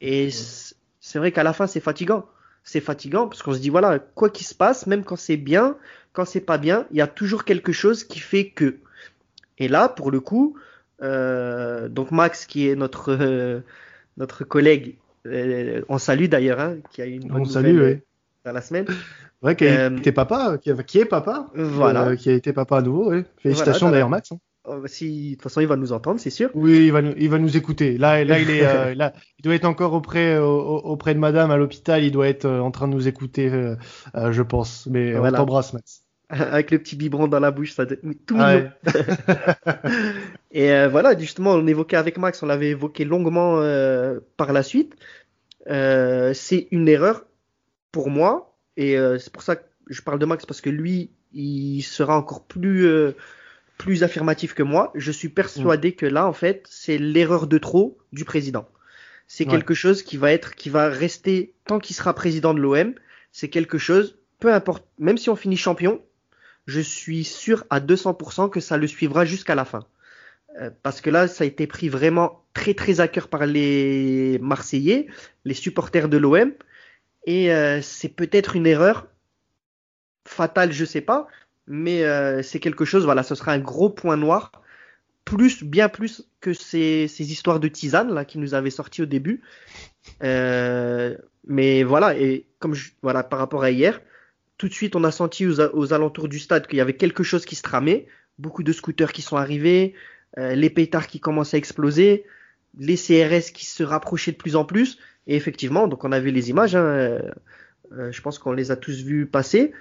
[0.01, 2.25] Et c'est vrai qu'à la fin c'est fatigant.
[2.63, 5.77] C'est fatigant parce qu'on se dit voilà, quoi qu'il se passe, même quand c'est bien,
[6.15, 8.79] quand c'est pas bien, il y a toujours quelque chose qui fait que.
[9.59, 10.57] Et là, pour le coup,
[11.01, 13.61] donc Max, qui est notre euh,
[14.17, 18.01] notre collègue, euh, on salue d'ailleurs, hein, qui a une bonne on salue, oui.
[18.45, 18.87] dans la semaine.
[19.43, 23.11] Ouais, qui, a été papa, qui, est papa, voilà, qui a été papa à nouveau.
[23.11, 23.25] Ouais.
[23.39, 24.33] Félicitations d'ailleurs Max.
[24.33, 24.39] Hein.
[24.67, 26.49] Oh, bah, si, de toute façon, il va nous entendre, c'est sûr.
[26.55, 27.99] Oui, il va nous, il va nous écouter.
[27.99, 28.63] Là, là, il est,
[28.95, 32.03] là, il doit être encore auprès, auprès de Madame à l'hôpital.
[32.03, 33.51] Il doit être en train de nous écouter,
[34.15, 34.87] je pense.
[34.87, 35.39] Mais voilà.
[35.39, 36.04] on t'embrasse, Max.
[36.29, 37.97] avec le petit biberon dans la bouche, ça tout
[38.37, 38.71] mignon.
[40.53, 44.63] et euh, voilà, justement, on évoquait avec Max, on l'avait évoqué longuement euh, par la
[44.63, 44.95] suite.
[45.69, 47.25] Euh, c'est une erreur
[47.93, 51.83] pour moi, et c'est pour ça que je parle de Max parce que lui, il
[51.83, 52.89] sera encore plus
[53.79, 54.93] plus affirmatif que moi.
[54.95, 55.95] Je suis persuadé mm.
[55.95, 58.69] que là, en fait, c'est l'erreur de trop du président.
[59.27, 62.95] C'est quelque chose qui va être, qui va rester tant qu'il sera président de l'OM.
[63.33, 66.03] C'est quelque chose, peu importe, même si on finit champion,
[66.67, 69.87] je suis sûr à 200% que ça le suivra jusqu'à la fin.
[70.61, 74.39] Euh, parce que là, ça a été pris vraiment très très à cœur par les
[74.41, 75.09] Marseillais,
[75.45, 76.53] les supporters de l'OM,
[77.27, 79.09] et euh, c'est peut-être une erreur
[80.27, 81.27] fatale, je sais pas,
[81.67, 83.05] mais euh, c'est quelque chose.
[83.05, 84.53] Voilà, ce sera un gros point noir,
[85.25, 89.43] plus bien plus que ces, histoires de tisane là qui nous avaient sorti au début.
[90.21, 94.01] mais voilà, et comme voilà par rapport à hier,
[94.65, 97.45] tout de suite, on a senti aux, alentours du stade qu'il y avait quelque chose
[97.45, 98.07] qui se tramait.
[98.39, 99.93] Beaucoup de scooters qui sont arrivés,
[100.39, 102.25] euh, les pétards qui commencent à exploser,
[102.79, 104.97] les CRS qui se rapprochaient de plus en plus.
[105.27, 106.75] Et effectivement, donc on a vu les images.
[106.77, 107.21] Hein, euh,
[107.93, 109.75] euh, je pense qu'on les a tous vus passer.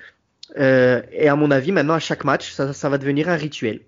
[0.58, 3.80] et à mon avis, maintenant, à chaque match, ça, va devenir un rituel.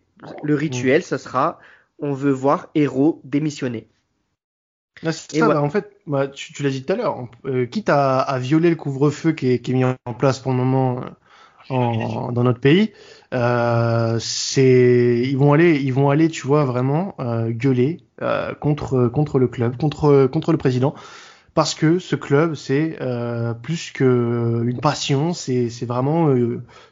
[0.43, 1.59] Le rituel, ça sera
[1.99, 3.89] on veut voir héros démissionner.
[5.03, 8.37] Ah, ça, bah, en fait, bah, tu, l'as dit tout à l'heure, euh, quitte à,
[8.39, 11.01] violer le couvre-feu qui est, mis en place pour le moment
[11.71, 12.91] euh, dans notre pays,
[13.33, 17.15] euh, c'est ils vont aller, ils vont aller, tu vois, vraiment
[17.49, 17.97] gueuler
[18.61, 20.95] contre contre le club, contre contre le président,
[21.53, 22.97] parce que ce club c'est
[23.61, 26.33] plus que une passion, c'est c'est vraiment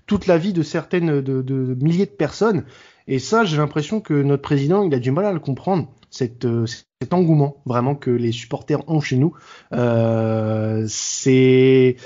[0.08, 2.66] toute la vie de certaines de, de milliers de personnes.
[3.08, 6.46] Et ça, j'ai l'impression que notre président, il a du mal à le comprendre, cette,
[6.46, 6.66] euh,
[7.04, 9.34] cet engouement vraiment que les supporters ont chez nous.
[9.74, 11.98] Euh, c'est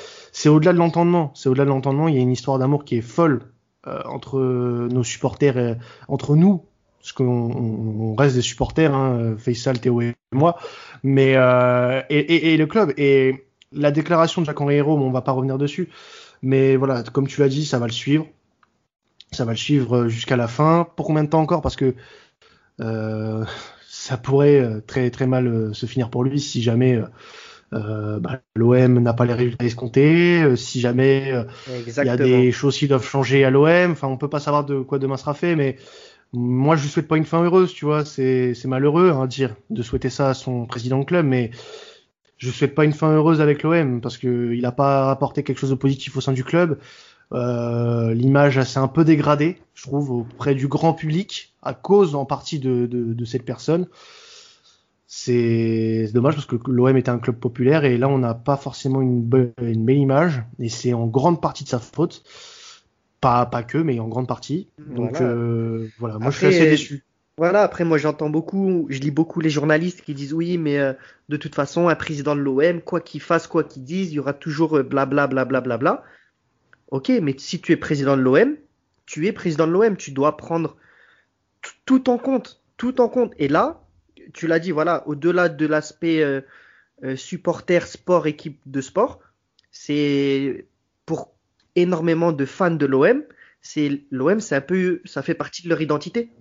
[0.47, 1.31] au-delà de l'entendement.
[1.35, 2.07] C'est au-delà de l'entendement.
[2.07, 3.41] Il y a une histoire d'amour qui est folle
[3.85, 5.75] euh, entre nos supporters, et,
[6.07, 6.65] entre nous,
[6.99, 10.57] parce qu'on on reste des supporters, hein, Faisal, Théo et moi,
[11.03, 12.93] mais euh, et, le club.
[12.97, 15.89] Et la déclaration de Jacques-Henri Hérault, on va pas revenir dessus,
[16.41, 18.25] mais voilà, comme tu l'as dit, ça va le suivre.
[19.31, 20.87] Ça va le suivre jusqu'à la fin.
[20.95, 21.61] Pour combien de temps encore?
[21.61, 21.93] Parce que
[24.07, 27.01] ça pourrait euh, très très mal euh, se finir pour lui si jamais
[27.73, 31.33] euh, bah, l'OM n'a pas les résultats escomptés, si jamais
[31.67, 33.91] il y a des choses qui doivent changer à l'OM.
[33.91, 35.75] Enfin, on peut pas savoir de quoi demain sera fait, mais
[36.31, 38.05] moi je lui souhaite pas une fin heureuse, tu vois.
[38.05, 41.51] C'est malheureux hein, dire de souhaiter ça à son président de club, mais
[42.37, 45.59] je souhaite pas une fin heureuse avec l'OM parce que il a pas apporté quelque
[45.59, 46.79] chose de positif au sein du club.
[47.33, 52.25] Euh, L'image s'est un peu dégradée, je trouve, auprès du grand public, à cause en
[52.25, 53.87] partie de, de, de cette personne.
[55.07, 59.01] C'est dommage parce que l'OM était un club populaire et là on n'a pas forcément
[59.01, 62.23] une, be une belle image et c'est en grande partie de sa faute.
[63.21, 64.67] Pas, pas que, mais en grande partie.
[64.77, 66.19] Donc voilà, euh, voilà.
[66.19, 67.03] moi après, je suis assez déçu.
[67.37, 70.93] Voilà, après moi j'entends beaucoup, je lis beaucoup les journalistes qui disent oui, mais euh,
[71.29, 74.19] de toute façon, un président de l'OM, quoi qu'il fasse, quoi qu'il dise, il y
[74.19, 75.27] aura toujours blablabla.
[75.27, 76.03] Bla, bla, bla, bla,
[76.89, 78.55] Ok, mais si tu es président de l'OM,
[79.05, 80.77] tu es président de l'OM, tu dois prendre
[81.85, 83.33] tout en compte, tout en compte.
[83.37, 83.83] Et là,
[84.33, 86.41] tu l'as dit, voilà, au-delà de l'aspect euh,
[87.03, 89.19] euh, supporter, sport, équipe de sport,
[89.71, 90.67] c'est
[91.05, 91.33] pour
[91.75, 93.23] énormément de fans de l'OM,
[93.61, 96.31] c'est l'OM, c'est un peu, ça fait partie de leur identité.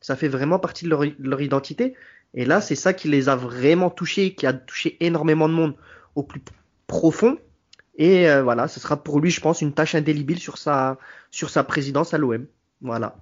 [0.00, 1.94] Ça fait vraiment partie de leur, de leur identité.
[2.34, 5.74] Et là, c'est ça qui les a vraiment touchés, qui a touché énormément de monde
[6.14, 6.42] au plus
[6.86, 7.38] profond.
[7.96, 10.98] Et euh, voilà, ce sera pour lui, je pense, une tâche indélébile sur sa,
[11.30, 12.46] sur sa présidence à l'OM.
[12.82, 13.16] Voilà.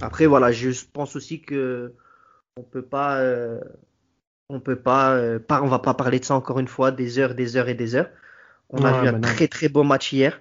[0.00, 1.94] Après, voilà, je pense aussi que
[2.56, 3.60] on peut pas, euh,
[4.48, 7.18] on peut pas, euh, pas, on va pas parler de ça encore une fois, des
[7.18, 8.10] heures, des heures et des heures.
[8.70, 10.40] On a vu un très très beau match hier.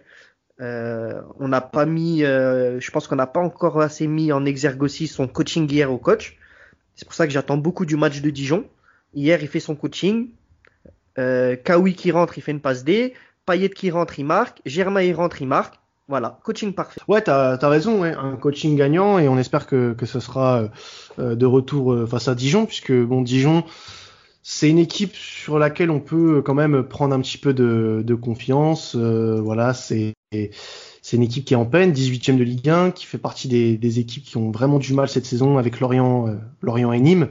[0.59, 4.43] Euh, on n'a pas mis, euh, je pense qu'on n'a pas encore assez mis en
[4.43, 6.37] exergue aussi son coaching hier au coach.
[6.95, 8.67] C'est pour ça que j'attends beaucoup du match de Dijon.
[9.13, 10.29] Hier, il fait son coaching.
[11.19, 13.13] Euh, qui rentre, il fait une passe D.
[13.45, 14.61] Payet qui rentre, il marque.
[14.65, 15.75] Germain il rentre, il marque.
[16.09, 17.01] Voilà, coaching parfait.
[17.07, 18.13] Ouais, t'as as raison, ouais.
[18.13, 20.69] un coaching gagnant et on espère que, que ce sera
[21.19, 23.65] euh, de retour euh, face à Dijon, puisque bon, Dijon,
[24.41, 28.15] c'est une équipe sur laquelle on peut quand même prendre un petit peu de, de
[28.15, 28.95] confiance.
[28.95, 30.13] Euh, voilà, c'est
[31.01, 33.77] c'est une équipe qui est en peine, 18e de Ligue 1, qui fait partie des,
[33.77, 37.29] des équipes qui ont vraiment du mal cette saison avec Lorient, euh, Lorient et Nîmes.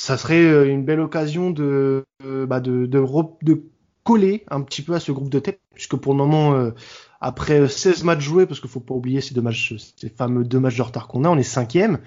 [0.00, 3.04] Ça serait une belle occasion de, bah de, de,
[3.42, 3.62] de,
[4.04, 6.72] coller un petit peu à ce groupe de tête, puisque pour le moment,
[7.20, 10.60] après 16 matchs joués, parce qu'il faut pas oublier ces deux matchs, ces fameux deux
[10.60, 11.98] matchs de retard qu'on a, on est cinquième,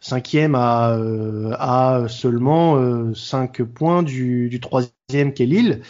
[0.00, 5.82] cinquième à, euh, à seulement euh, 5 points du, du troisième qui est Lille.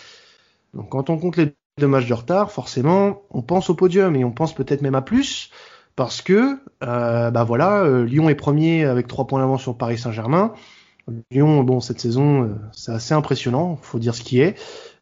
[0.75, 4.25] Donc quand on compte les deux matchs de retard, forcément, on pense au podium et
[4.25, 5.51] on pense peut-être même à plus,
[5.97, 9.99] parce que euh, bah voilà, euh, Lyon est premier avec 3 points d'avance sur Paris
[9.99, 10.55] Saint-Germain.
[11.31, 14.57] Lyon, bon, cette saison, euh, c'est assez impressionnant, faut dire ce qui est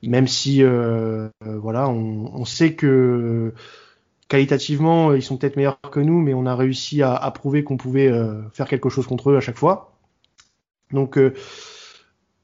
[0.09, 3.53] même si euh, voilà, on, sait que
[4.29, 8.09] qualitativement ils sont peut-être meilleurs que nous, mais on a réussi à, prouver qu'on pouvait
[8.09, 9.93] euh, faire quelque chose contre eux à chaque fois.
[10.93, 11.35] Donc euh,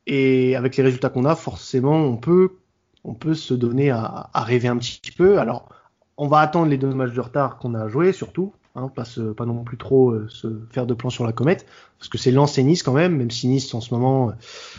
[0.06, 2.58] et avec les résultats qu'on a, forcément, on peut
[3.04, 5.38] on peut se donner à, à, rêver un petit peu.
[5.38, 5.68] Alors,
[6.16, 9.20] on va attendre les deux matchs de retard qu'on a joués, surtout, hein, pas, se,
[9.20, 11.66] pas non plus trop euh, se faire de plans sur la comète,
[11.98, 14.32] parce que c'est Lens et Nice quand même, même si Nice en ce moment, euh,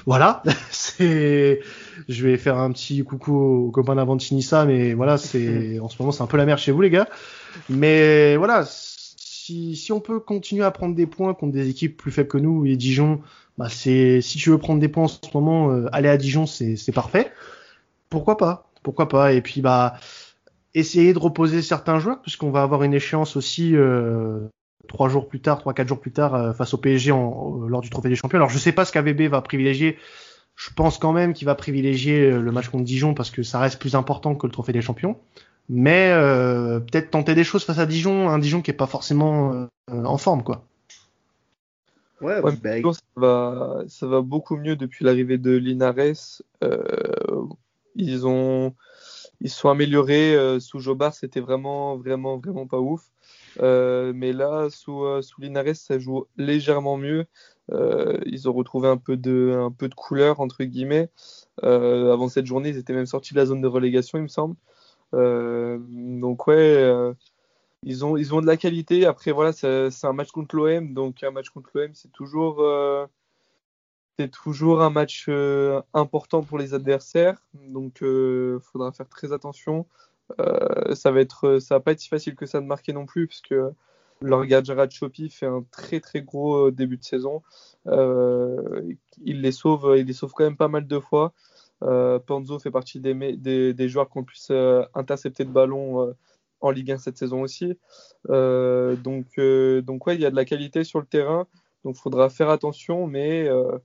[0.05, 1.59] voilà, c'est,
[2.07, 5.89] je vais faire un petit coucou aux copains d'avant de Sinissa, mais voilà, c'est en
[5.89, 7.09] ce moment c'est un peu la merde chez vous les gars,
[7.69, 12.11] mais voilà, si, si on peut continuer à prendre des points contre des équipes plus
[12.11, 13.21] faibles que nous et Dijon,
[13.57, 16.45] bah c'est si tu veux prendre des points en ce moment, euh, aller à Dijon
[16.45, 17.31] c'est c'est parfait,
[18.09, 19.95] pourquoi pas, pourquoi pas, et puis bah
[20.73, 24.47] essayer de reposer certains joueurs puisqu'on va avoir une échéance aussi euh,
[24.87, 27.67] trois jours plus tard, trois quatre jours plus tard euh, face au PSG en, euh,
[27.67, 28.37] lors du Trophée des Champions.
[28.37, 29.97] Alors je sais pas ce qu'AVB va privilégier.
[30.55, 33.79] Je pense quand même qu'il va privilégier le match contre Dijon parce que ça reste
[33.79, 35.17] plus important que le Trophée des Champions.
[35.69, 39.67] Mais euh, peut-être tenter des choses face à Dijon, un Dijon qui est pas forcément
[39.91, 40.63] en forme quoi.
[42.21, 42.93] Ouais, ouais bah...
[42.93, 46.15] ça, va, ça va beaucoup mieux depuis l'arrivée de Linares.
[47.95, 48.73] ils ont
[49.41, 50.35] ils se sont améliorés.
[50.35, 53.11] Euh, sous Jobard, c'était vraiment, vraiment, vraiment pas ouf.
[53.61, 57.25] Euh, mais là, sous, euh, sous Linares, ça joue légèrement mieux.
[57.71, 61.09] Euh, ils ont retrouvé un peu de, un peu de couleur, entre guillemets.
[61.63, 64.27] Euh, avant cette journée, ils étaient même sortis de la zone de relégation, il me
[64.27, 64.55] semble.
[65.13, 67.13] donc, ouais,
[67.83, 69.05] ils ont, ils ont de la qualité.
[69.05, 70.93] Après, voilà, c'est un match contre l'OM.
[70.93, 73.05] Donc, un match contre l'OM, c'est toujours, euh,
[74.17, 77.41] c'est toujours un match euh, important pour les adversaires.
[77.53, 79.85] Donc, il euh, faudra faire très attention.
[80.93, 83.27] ça va être, ça va pas être si facile que ça de marquer non plus,
[83.27, 83.55] puisque
[84.21, 87.43] leur gardien Chopi fait un très très gros début de saison.
[87.85, 91.33] il les sauve, il les sauve quand même pas mal de fois.
[91.79, 94.37] Panzo fait partie des, des, des joueurs qui ont pu
[94.95, 96.13] intercepter de ballon
[96.61, 97.77] en Ligue 1 cette saison aussi.
[98.29, 101.47] Euh, donc, euh, donc ouais, il y a de la qualité sur le terrain,
[101.83, 103.77] donc faudra faire attention, mais euh,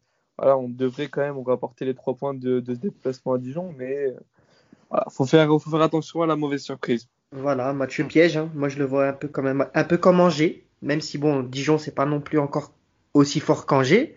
[0.42, 4.12] voilà, on devrait quand même rapporter les trois points de, ce déplacement à Dijon, mais
[5.10, 7.08] faut, faire, faut faire attention à la mauvaise surprise.
[7.30, 8.50] Voilà, match piège, hein.
[8.54, 12.20] moi je le vois un peu, comme Angers, même si bon, Dijon c'est pas non
[12.20, 12.72] plus encore
[13.14, 14.16] aussi fort qu'Angers,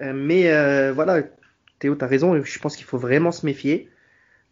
[0.00, 1.22] mais voilà,
[1.78, 3.88] Théo, tu as raison, je pense qu'il faut vraiment se méfier.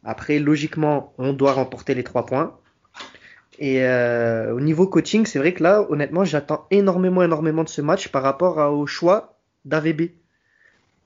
[0.04, 2.56] Après, logiquement, on doit remporter les trois points.
[3.58, 7.80] Et euh, au niveau coaching, c'est vrai que là, honnêtement, j'attends énormément, énormément de ce
[7.80, 10.10] match par rapport au choix d'AVB.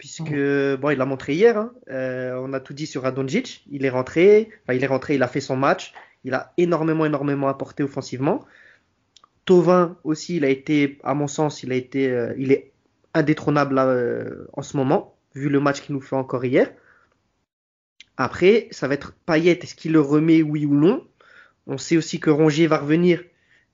[0.01, 1.75] Puisque, bon, il l'a montré hier, hein.
[1.91, 5.29] euh, on a tout dit sur Radonjic, il est rentré, il est rentré, il a
[5.29, 5.93] fait son match,
[6.25, 8.47] il a énormément, énormément apporté offensivement.
[9.45, 12.73] Tovin aussi, il a été, à mon sens, il a été, euh, il est
[13.13, 13.79] indétrônable
[14.55, 16.73] en ce moment, vu le match qu'il nous fait encore hier.
[18.17, 21.07] Après, ça va être Payet, est-ce qu'il le remet oui ou non?
[21.67, 23.23] On sait aussi que Rongier va revenir.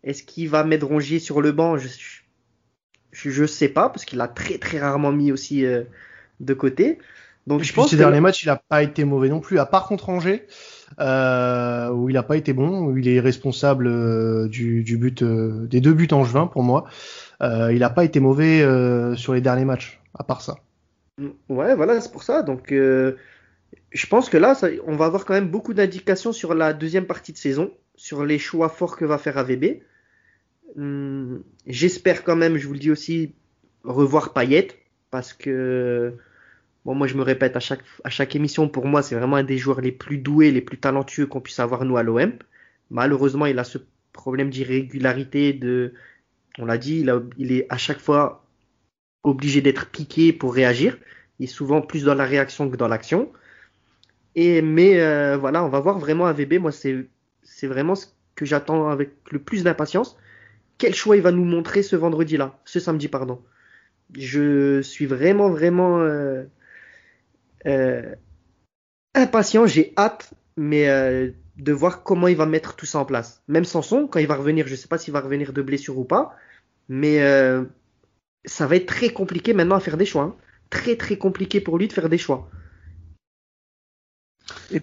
[0.03, 1.77] Est-ce qu'il va mettre Rongier sur le banc?
[3.13, 5.85] Je ne sais pas, parce qu'il a très très rarement mis aussi euh,
[6.41, 6.99] de côté.
[7.47, 9.87] Donc, je pense ces derniers matchs, il n'a pas été mauvais non plus, à part
[9.87, 10.47] contre Angers,
[10.99, 15.81] euh, où il n'a pas été bon, où il est responsable euh, du, but, des
[15.81, 16.87] deux buts en juin pour moi.
[17.41, 18.63] il n'a pas été mauvais
[19.17, 20.57] sur les derniers matchs, à part ça.
[21.49, 22.43] Ouais, voilà, c'est pour ça.
[22.43, 27.07] Donc, je pense que là, on va avoir quand même beaucoup d'indications sur la deuxième
[27.07, 29.83] partie de saison sur les choix forts que va faire AVB.
[30.77, 33.35] Hum, j'espère quand même, je vous le dis aussi,
[33.83, 34.69] revoir Payet
[35.17, 36.13] parce que
[36.85, 39.45] bon, moi je me répète à chaque, à chaque émission, pour moi c'est vraiment un
[39.45, 42.35] des joueurs les plus doués, les plus talentueux qu'on puisse avoir nous à l'OM.
[42.91, 43.79] Malheureusement, il a ce
[44.13, 45.95] problème d'irrégularité, de,
[46.59, 48.45] on l'a dit, il, il est à chaque fois
[49.23, 50.99] obligé d'être piqué pour réagir.
[51.39, 53.33] Il est souvent plus dans la réaction que dans l'action.
[54.35, 56.59] Et mais euh, voilà, on va voir vraiment AVB.
[56.61, 57.09] Moi, c'est
[57.43, 60.19] c'est vraiment ce que j'attends avec le plus d'impatience.
[60.77, 63.41] Quel choix il va nous montrer ce vendredi-là, ce samedi, pardon?
[64.15, 66.45] Je suis vraiment, vraiment euh,
[67.67, 68.15] euh,
[69.15, 69.67] impatient.
[69.67, 73.43] J'ai hâte, mais euh, de voir comment il va mettre tout ça en place.
[73.49, 75.99] Même Sanson, quand il va revenir, je ne sais pas s'il va revenir de blessure
[75.99, 76.35] ou pas,
[76.89, 77.19] mais
[78.45, 80.23] ça va être très compliqué maintenant à faire des choix.
[80.23, 80.37] Hein.
[80.71, 82.49] Très, très compliqué pour lui de faire des choix.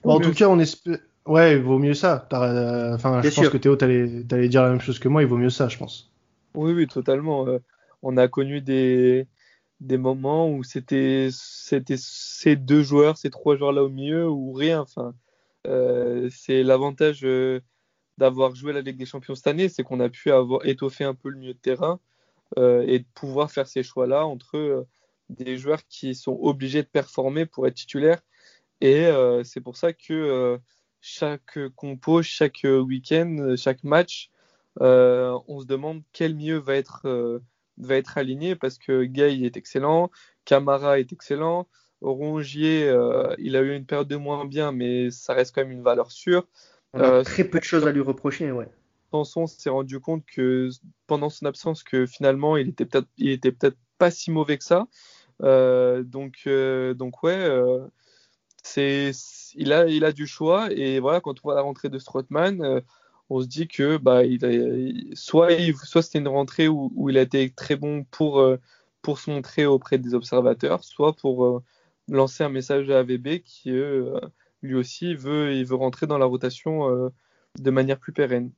[0.03, 0.99] en tout cas, on espère.
[1.25, 2.27] Ouais, il vaut mieux ça.
[2.33, 5.21] Euh, enfin, je pense que Théo, t'allais allais dire la même chose que moi.
[5.21, 6.11] Il vaut mieux ça, je pense.
[6.53, 7.47] Oui, oui, totalement.
[8.03, 9.27] Euh, on a connu des,
[9.79, 14.81] des moments où c'était ces deux joueurs, ces trois joueurs-là au milieu, ou rien.
[14.81, 15.15] Enfin,
[15.67, 17.25] euh, c'est l'avantage
[18.17, 21.15] d'avoir joué la Ligue des Champions cette année, c'est qu'on a pu avoir étoffé un
[21.15, 21.99] peu le milieu de terrain
[22.57, 24.85] et de pouvoir faire ces choix-là entre
[25.29, 28.21] des joueurs qui sont obligés de performer pour être titulaires.
[28.81, 29.09] Et
[29.43, 30.59] c'est pour ça que
[31.01, 34.29] chaque compo, chaque week-end, chaque match,
[34.81, 37.39] euh, on se demande quel mieux va être, euh,
[37.77, 40.11] va être aligné parce que Gay est excellent,
[40.45, 41.67] Camara est excellent,
[42.01, 45.71] Rongier, euh, il a eu une période de moins bien, mais ça reste quand même
[45.71, 46.47] une valeur sûre.
[46.93, 48.67] On a très peu de choses à lui reprocher, ouais.
[49.11, 50.69] Sanson s'est rendu compte que
[51.07, 54.63] pendant son absence, que finalement, il était peut-être, il était peut-être pas si mauvais que
[54.63, 54.87] ça.
[55.39, 56.47] donc,
[56.95, 57.47] donc ouais,
[58.63, 59.11] c'est
[59.55, 60.71] il a, il a du choix.
[60.71, 62.81] Et voilà, quand on voit la rentrée de Strootman, euh,
[63.29, 64.21] on se dit que bah,
[65.13, 65.49] soit,
[66.01, 68.57] c'était une rentrée où, il a été très bon pour, euh,
[69.01, 71.63] pour se montrer auprès des observateurs, soit pour euh,
[72.09, 73.71] lancer un message à AVB qui
[74.61, 77.11] lui aussi veut, il veut rentrer dans la rotation
[77.59, 78.51] de manière plus pérenne.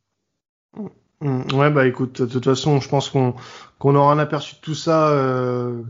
[1.22, 4.76] Mm, ouais bah écoute de toute façon je pense qu'on aura un aperçu de tout
[4.76, 5.82] ça euh,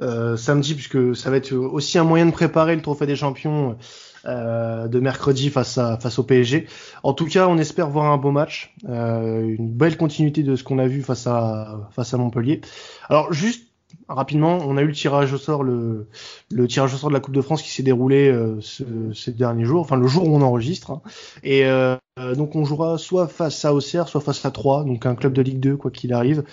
[0.00, 3.78] euh, samedi puisque ça va être aussi un moyen de préparer le trophée des champions
[4.26, 6.66] euh, de mercredi face à face au PSG.
[7.02, 10.78] En tout cas on espère voir un beau match, une belle continuité de ce qu'on
[10.78, 12.60] a vu face à face à Montpellier.
[13.08, 13.72] Alors juste
[14.08, 16.08] rapidement, on a eu le tirage au sort, le,
[16.50, 19.32] le tirage au sort de la Coupe de France qui s'est déroulé euh, ce, ces
[19.32, 20.90] derniers jours, enfin le jour où on enregistre.
[20.90, 21.02] Hein.
[21.42, 21.96] Et euh,
[22.36, 25.42] donc on jouera soit face à Auxerre, soit face à Troyes, donc un club de
[25.42, 26.44] Ligue 2 quoi qu'il arrive.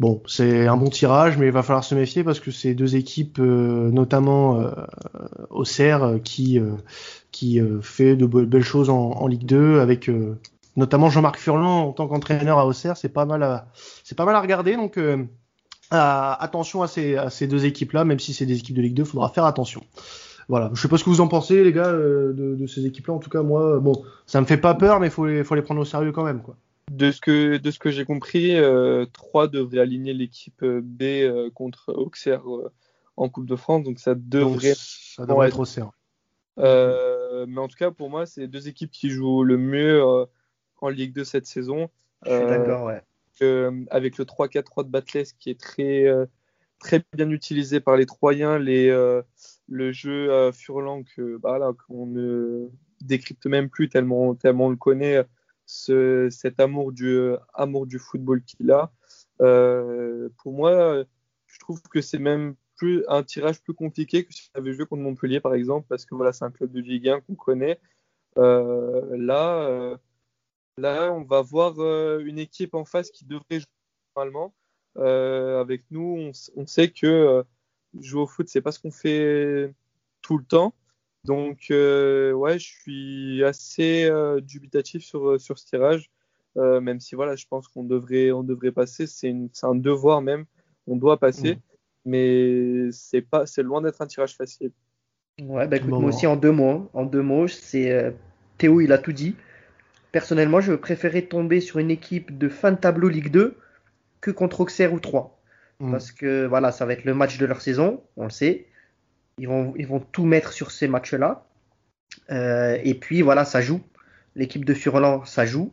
[0.00, 2.96] Bon, c'est un bon tirage, mais il va falloir se méfier parce que c'est deux
[2.96, 4.64] équipes, euh, notamment
[5.50, 6.58] Auxerre, qui
[7.32, 10.10] qui fait de belles choses en, Ligue 2 avec
[10.76, 13.66] notamment Jean-Marc Furlan en tant qu'entraîneur à Auxerre, c'est pas mal à,
[14.40, 14.74] regarder.
[14.76, 14.98] Donc
[15.90, 19.44] attention à ces, deux équipes-là, même si c'est des équipes de Ligue 2, faudra faire
[19.44, 19.82] attention.
[20.48, 23.14] Voilà, je sais pas ce que vous en pensez, les gars, de, de, ces équipes-là.
[23.14, 25.54] En tout cas, moi, bon, ça me fait pas peur, mais il faut les, faut
[25.54, 26.56] les prendre au sérieux quand même, quoi.
[26.90, 31.02] De ce que, de ce que j'ai compris, euh, 3 devrait aligner l'équipe B
[31.54, 32.42] contre Auxerre
[33.16, 35.90] en Coupe de France, donc ça devrait, ça devrait être Auxerre.
[36.58, 40.26] Euh, mais en tout cas, pour moi, c'est deux équipes qui jouent le mieux euh,
[40.80, 41.90] en Ligue 2 cette saison.
[42.24, 43.02] Je suis d'accord, ouais.
[43.42, 46.06] Euh, avec le 3-4-3 de Batles qui est très,
[46.78, 48.88] très bien utilisé par les Troyens, les,
[49.68, 52.68] le jeu furlant que bah, qu'on ne
[53.00, 55.24] décrypte même plus tellement, tellement on le connaît,
[55.70, 58.92] ce, cet amour du, amour du football qu'il a.
[59.38, 61.04] pour moi,
[61.46, 62.54] je trouve que c'est même
[63.08, 66.14] un tirage plus compliqué que si on avait joué contre Montpellier, par exemple, parce que
[66.14, 67.80] voilà, c'est un club de Ligue 1 qu'on connaît.
[68.38, 69.96] Euh, là, euh,
[70.76, 73.66] là, on va voir euh, une équipe en face qui devrait jouer
[74.16, 74.54] normalement.
[74.96, 77.44] avec nous, on, sait que
[77.98, 79.72] jouer au foot, c'est pas ce qu'on fait
[80.22, 80.74] tout le temps.
[81.24, 84.10] Donc, ouais, je suis assez
[84.42, 86.10] dubitatif sur, sur ce tirage,
[86.56, 89.06] même si voilà, je pense qu'on devrait, on devrait passer.
[89.06, 90.46] C'est un devoir même.
[90.86, 91.56] On doit passer.
[91.56, 91.60] Mmh
[92.04, 94.72] mais c'est pas, c'est loin d'être un tirage facile.
[95.40, 96.88] Ouais, bah écoute, moi aussi en deux mots, hein.
[96.92, 98.10] en deux mots, c'est euh,
[98.58, 99.36] Théo, il a tout dit.
[100.12, 103.56] Personnellement, je préférais tomber sur une équipe de fin de tableau Ligue 2
[104.20, 105.40] que contre Auxerre ou 3.
[105.78, 105.90] Mm.
[105.92, 108.66] Parce que voilà, ça va être le match de leur saison, on le sait.
[109.40, 111.46] Ils vont, ils vont tout mettre sur ces matchs-là.
[112.30, 113.80] Euh, et puis voilà, ça joue.
[114.36, 115.72] L'équipe de Furlan, ça joue.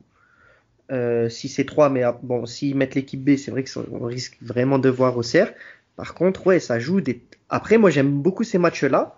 [0.89, 4.38] Euh, si c'est 3, mais ah, bon, s'ils mettent l'équipe B, c'est vrai qu'on risque
[4.41, 5.53] vraiment de voir Auxerre.
[5.97, 7.22] Par contre, ouais, ça joue des.
[7.49, 9.18] Après, moi, j'aime beaucoup ces matchs-là.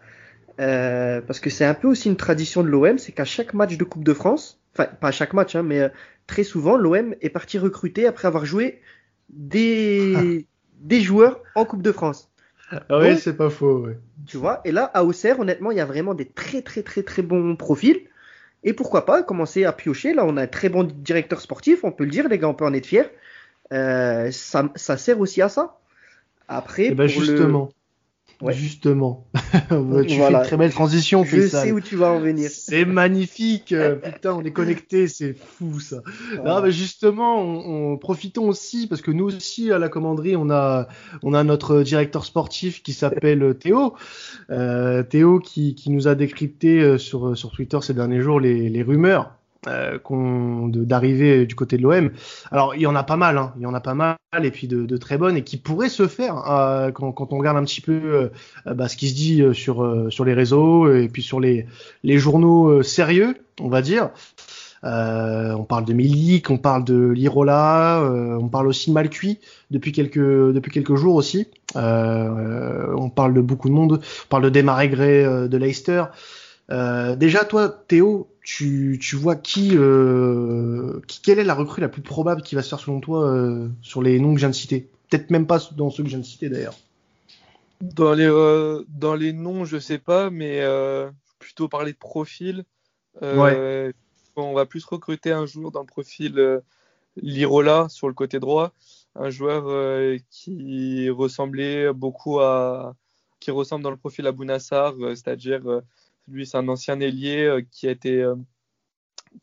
[0.59, 3.77] Euh, parce que c'est un peu aussi une tradition de l'OM, c'est qu'à chaque match
[3.77, 5.89] de Coupe de France, enfin pas à chaque match, hein, mais
[6.27, 8.81] très souvent l'OM est parti recruter après avoir joué
[9.29, 10.45] des,
[10.81, 12.29] des joueurs en Coupe de France.
[12.71, 13.85] Ah oui, c'est pas faux.
[13.85, 13.97] Ouais.
[14.25, 17.03] Tu vois, et là à Auxerre, honnêtement, il y a vraiment des très très très
[17.03, 18.01] très bons profils.
[18.63, 21.91] Et pourquoi pas commencer à piocher Là, on a un très bon directeur sportif, on
[21.91, 23.09] peut le dire, les gars, on peut en être fiers.
[23.71, 25.77] Euh, ça, ça sert aussi à ça.
[26.47, 27.69] Après, eh ben, justement,
[28.49, 31.23] justement, tu fais une très belle transition.
[31.23, 32.49] Je sais où tu vas en venir.
[32.51, 35.97] C'est magnifique, euh, putain, on est connecté, c'est fou ça.
[36.43, 40.87] Non, mais justement, on, profitons aussi parce que nous aussi à la commanderie, on a,
[41.23, 43.95] on a notre directeur sportif qui s'appelle Théo,
[44.49, 48.69] euh, Théo qui, qui nous a décrypté euh, sur sur Twitter ces derniers jours les,
[48.69, 49.97] les rumeurs euh,
[50.67, 52.11] d'arriver du côté de l'OM.
[52.51, 54.51] Alors il y en a pas mal, hein, il y en a pas mal et
[54.51, 57.57] puis de, de très bonnes et qui pourraient se faire euh, quand, quand, on regarde
[57.57, 58.29] un petit peu
[58.67, 61.39] euh, bah, ce qui se dit euh, sur euh, sur les réseaux et puis sur
[61.39, 61.65] les
[62.03, 64.11] les journaux sérieux, on va dire.
[64.83, 68.01] on parle de Milik, on parle de Lirola,
[68.39, 69.39] on parle aussi de Malcuit
[69.71, 71.47] depuis quelques depuis quelques jours aussi.
[71.75, 76.05] on parle de beaucoup de monde, on parle de Desmarais de Leicester.
[76.69, 82.01] déjà toi Théo, tu, tu vois qui, euh, qui, quelle est la recrue la plus
[82.01, 84.55] probable qui va se faire selon toi euh, sur les noms que je viens de
[84.55, 84.89] citer?
[85.07, 86.75] Peut-être même pas dans ceux que je viens de citer d'ailleurs.
[87.79, 90.63] Dans les, euh, dans les noms, je sais pas, mais
[91.37, 92.65] plutôt parler de profil.
[93.21, 93.93] Ouais.
[94.35, 96.61] On va plus recruter un joueur dans le profil
[97.17, 98.73] Lirola sur le côté droit,
[99.15, 102.95] un joueur qui ressemblait beaucoup à,
[103.39, 105.83] qui ressemble dans le profil à Bounassar, c'est-à-dire
[106.29, 108.35] lui, c'est un ancien ailier euh, qui a été euh,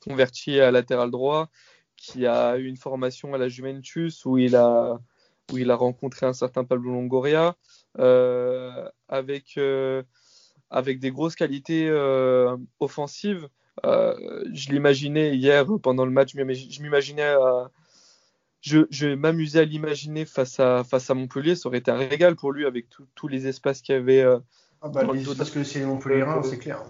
[0.01, 1.51] converti à latéral droit,
[1.97, 4.99] qui a eu une formation à la Juventus où il a,
[5.53, 7.57] où il a rencontré un certain Pablo Longoria,
[7.99, 9.59] euh, avec,
[10.71, 11.91] avec des grosses qualités
[12.81, 13.49] offensives.
[13.85, 17.35] je l'imaginais hier pendant le match, je m'imaginais
[18.61, 21.55] je m'amusais à l'imaginer face à, face à Montpellier.
[21.55, 24.25] Ça aurait été un régal pour lui avec tous les espaces qu'il y avait
[24.83, 25.03] ah bah,
[25.37, 26.83] parce que c'est Montpellierin, c'est clair.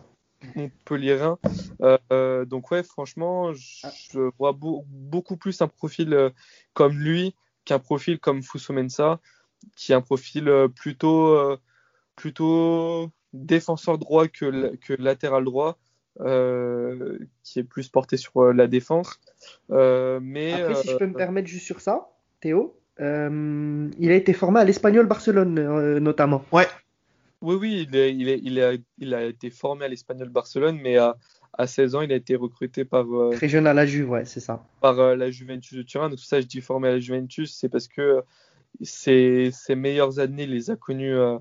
[0.55, 1.39] Montpellierin.
[1.82, 6.30] Euh, donc ouais, franchement, je, vois beaucoup plus un profil euh,
[6.74, 7.34] comme lui
[7.64, 9.20] qu'un profil comme Fusomensa,
[9.76, 11.37] qui est un profil euh, plutôt,
[12.14, 15.78] plutôt défenseur droit que, que latéral droit.
[16.18, 19.20] qui est plus porté sur la défense.
[19.68, 22.09] mais, Après, si je peux me permettre juste sur ça,
[22.41, 26.45] Théo, il a été formé à l'Espagnol Barcelone notamment.
[26.53, 26.68] Ouais,
[27.43, 30.78] oui, oui, il, est, il, est, il, a, il, a, été formé à l'Espagnol Barcelone,
[30.82, 31.16] mais à,
[31.53, 33.07] à, 16 ans, il a été recruté par.
[33.12, 34.64] Euh, Très jeune à la Juve, ouais, c'est ça.
[34.80, 36.09] Par euh, la Juventus de Turin.
[36.09, 38.22] Donc, tout ça, je dis formé à la Juventus, c'est parce que
[38.80, 41.39] ses, ses, meilleures années, il les a connues euh,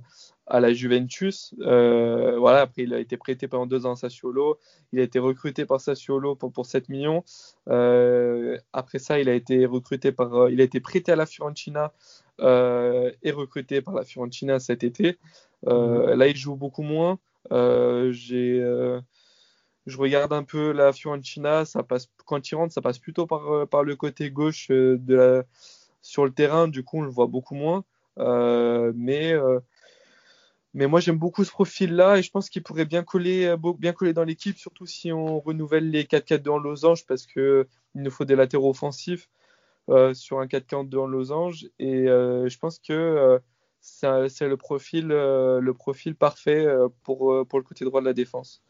[0.47, 1.55] à la Juventus.
[1.61, 4.59] Euh, voilà, après, il a été prêté pendant deux ans à Sassuolo.
[4.91, 7.23] Il a été recruté par Sassuolo pour, pour 7 millions.
[8.73, 11.93] Après ça, il a été recruté par, il a été prêté à la Fiorentina
[12.39, 15.17] et recruté par la Fiorentina cet été.
[15.65, 16.13] Mhm.
[16.13, 17.19] Là, il joue beaucoup moins.
[17.51, 18.59] J'ai,
[19.85, 21.65] je regarde un peu la Fiorentina.
[21.65, 25.43] Ça passe, quand il rentre, ça passe plutôt par, par le côté gauche de la,
[26.01, 26.67] sur le terrain.
[26.67, 27.83] Du coup, on le voit beaucoup moins.
[28.17, 29.35] mais
[30.75, 33.93] mais moi, j'aime beaucoup ce profil-là et je pense qu'il pourrait bien coller, euh, bien
[33.93, 37.65] coller dans l'équipe, surtout si on renouvelle les 4-4-2 en losange, parce qu'il
[37.95, 39.34] nous faut des latéraux offensifs euh,
[40.13, 41.67] sur un 4-4-2 en losange.
[41.79, 43.39] Et euh, je pense que
[43.81, 46.65] c'est le profil, le profil parfait
[47.03, 48.63] pour, pour le côté droit de la défense.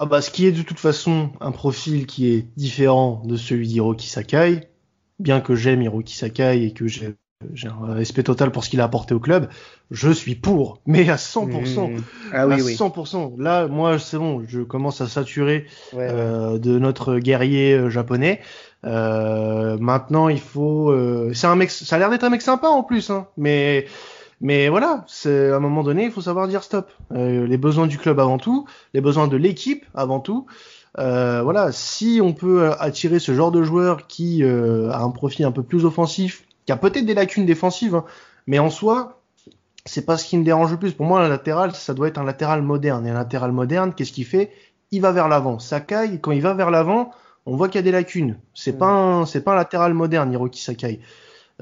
[0.00, 3.66] Ah bah, ce qui est de toute façon un profil qui est différent de celui
[3.66, 4.70] d'Hiroki Sakai,
[5.18, 7.16] bien que j'aime Hiroki Sakai et que j'ai
[7.54, 9.48] j'ai un respect total pour ce qu'il a apporté au club.
[9.92, 11.92] Je suis pour, mais à 100%.
[11.92, 12.02] Mmh.
[12.32, 13.40] Ah oui, à 100%.
[13.40, 18.40] Là, moi, c'est bon, je commence à saturer euh, de notre guerrier euh, japonais.
[18.84, 20.90] Euh, maintenant, il faut.
[20.90, 21.70] Euh, c'est un mec.
[21.70, 23.28] Ça a l'air d'être un mec sympa en plus, hein.
[23.36, 23.86] Mais
[24.40, 26.90] mais voilà, c'est à un moment donné, il faut savoir dire stop.
[27.12, 30.46] Euh, les besoins du club avant tout, les besoins de l'équipe avant tout.
[30.98, 35.52] Euh, voilà, si on peut attirer ce genre de joueur qui a un profil un
[35.52, 38.04] peu plus offensif, qui a peut-être des lacunes défensives, hein.
[38.46, 39.22] mais en soi,
[39.86, 40.92] c'est pas ce qui me dérange le plus.
[40.92, 43.06] Pour moi, un latéral, ça doit être un latéral moderne.
[43.06, 44.52] Et un latéral moderne, qu'est-ce qu'il fait?
[44.90, 45.58] Il va vers l'avant.
[45.58, 47.10] Sakai, quand il va vers l'avant,
[47.46, 48.36] on voit qu'il y a des lacunes.
[48.52, 51.00] C'est pas un, c'est pas un latéral moderne, Hiroki Sakai.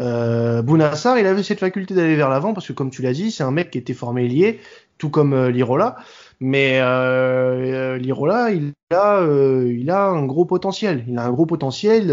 [0.01, 3.31] Euh, Bounassar, il avait cette faculté d'aller vers l'avant parce que, comme tu l'as dit,
[3.31, 4.59] c'est un mec qui était formé lié,
[4.99, 5.95] tout comme euh, Lirola.
[6.41, 11.05] Mais euh, Lirola, il a, il a un gros potentiel.
[11.07, 12.11] Il a un gros potentiel.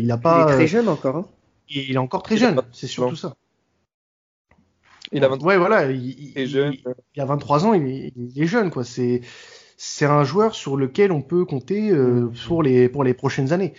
[0.00, 0.46] il a pas.
[0.48, 1.16] Il est très jeune encore.
[1.16, 1.26] Hein
[1.70, 3.36] il est encore très jeune, c'est surtout ça.
[5.12, 6.74] Il a 23 ouais, voilà, il, il, jeune.
[7.14, 8.84] il, a 23 ans, il est, jeune, quoi.
[8.84, 9.22] C'est,
[9.76, 13.74] c'est un joueur sur lequel on peut compter euh, pour, les, pour les prochaines années.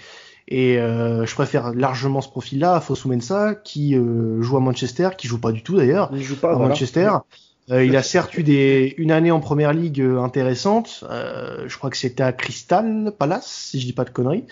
[0.47, 5.09] Et euh, je préfère largement ce profil-là à Fosu Mensa, qui euh, joue à Manchester,
[5.17, 7.11] qui joue pas du tout d'ailleurs, il joue pas à Manchester.
[7.69, 11.03] Euh, il a certes eu des, une année en première ligue euh, intéressante.
[11.09, 14.45] Euh, je crois que c'était à Crystal Palace, si je dis pas de conneries.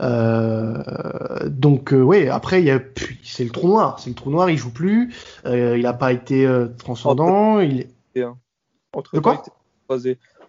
[0.00, 2.80] Euh, donc ouais, après il a,
[3.22, 3.98] c'est le trou noir.
[3.98, 4.50] C'est le trou noir.
[4.50, 5.14] Il joue plus.
[5.46, 6.46] il n'a pas été
[6.78, 7.56] transcendant.
[7.56, 8.26] Entre, il...
[8.92, 9.42] entre quoi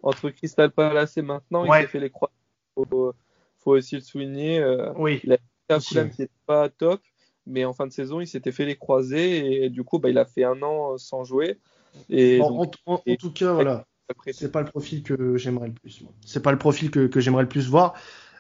[0.04, 2.32] Entre Crystal Palace et maintenant, il s'est fait les croix.
[2.76, 3.14] Faut,
[3.60, 4.64] faut aussi le souligner.
[4.98, 5.22] oui.
[5.24, 5.38] Il a
[5.70, 7.00] un qui n'était pas top
[7.46, 10.18] mais en fin de saison, il s'était fait les croisés et, du coup, bah, il
[10.18, 11.60] a fait un an sans jouer.
[12.10, 13.86] Et en, tout cas, voilà.
[14.32, 16.04] C'est pas le profil que j'aimerais le plus.
[16.26, 17.94] C'est pas le profil que, que j'aimerais le plus voir.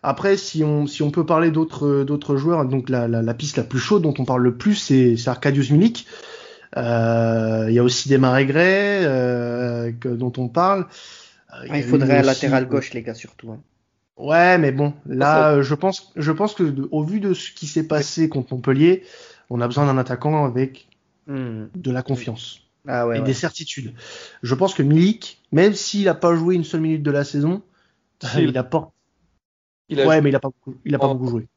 [0.03, 3.55] Après, si on, si on peut parler d'autres, d'autres joueurs, donc la, la, la, piste
[3.55, 6.05] la plus chaude dont on parle le plus, c'est, c'est Arcadius Milik.
[6.75, 10.87] Euh, il y a aussi des Gray euh, dont on parle.
[11.53, 13.51] Euh, il, faudrait un latéral gauche, les gars, surtout.
[13.51, 13.61] Hein.
[14.17, 17.87] Ouais, mais bon, là, je pense, je pense que au vu de ce qui s'est
[17.87, 19.03] passé contre Montpellier,
[19.49, 20.87] on a besoin d'un attaquant avec
[21.27, 21.65] hmm.
[21.75, 22.62] de la confiance.
[22.87, 23.93] Ah et des certitudes.
[24.41, 27.61] Je pense que Milik, même s'il n'a pas joué une seule minute de la saison,
[28.37, 28.91] il apporte.
[29.89, 31.47] Il a ouais, mais il n'a pas beaucoup, il a pas beaucoup joué.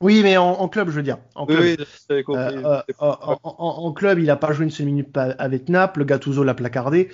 [0.00, 1.18] Oui, mais en, club, je veux dire.
[1.34, 1.76] En club, oui,
[2.10, 2.82] euh, euh,
[3.42, 6.00] en, club il n'a pas joué une seule minute avec Naples.
[6.00, 7.08] Le Gattuso l'a placardé.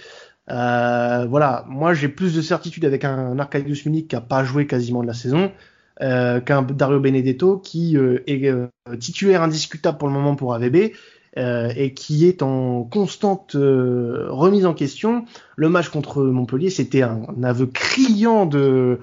[0.51, 4.67] Euh, voilà, moi j'ai plus de certitude avec un Arcadius Milik qui n'a pas joué
[4.67, 5.51] quasiment de la saison
[5.99, 8.53] qu'un Dario Benedetto qui est
[8.99, 10.93] titulaire indiscutable pour le moment pour AVB
[11.37, 15.25] euh, et qui est en constante euh, remise en question.
[15.57, 19.01] Le match contre Montpellier, c'était un, aveu criant de,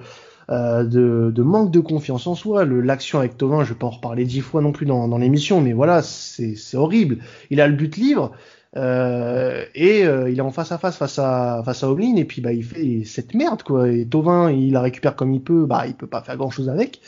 [0.50, 2.64] euh, de, de, manque de confiance en soi.
[2.64, 5.60] L'action avec Tovin, je vais pas en reparler dix fois non plus dans, dans l'émission,
[5.60, 7.18] mais voilà, c'est horrible.
[7.50, 8.32] Il a le but libre.
[8.74, 12.24] Euh, et euh, il est en face à face face à face à Oblin et
[12.24, 15.66] puis bah il fait cette merde quoi et Tovin il la récupère comme il peut
[15.66, 17.02] bah il peut pas faire grand chose avec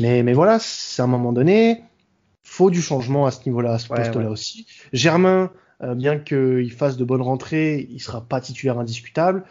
[0.00, 1.82] mais mais voilà c'est un moment donné
[2.44, 4.66] faut du changement à ce niveau-là, à ce poste-là aussi.
[4.92, 5.50] Germain,
[5.82, 9.44] euh, bien qu'il fasse de bonnes rentrées, il sera pas titulaire indiscutable.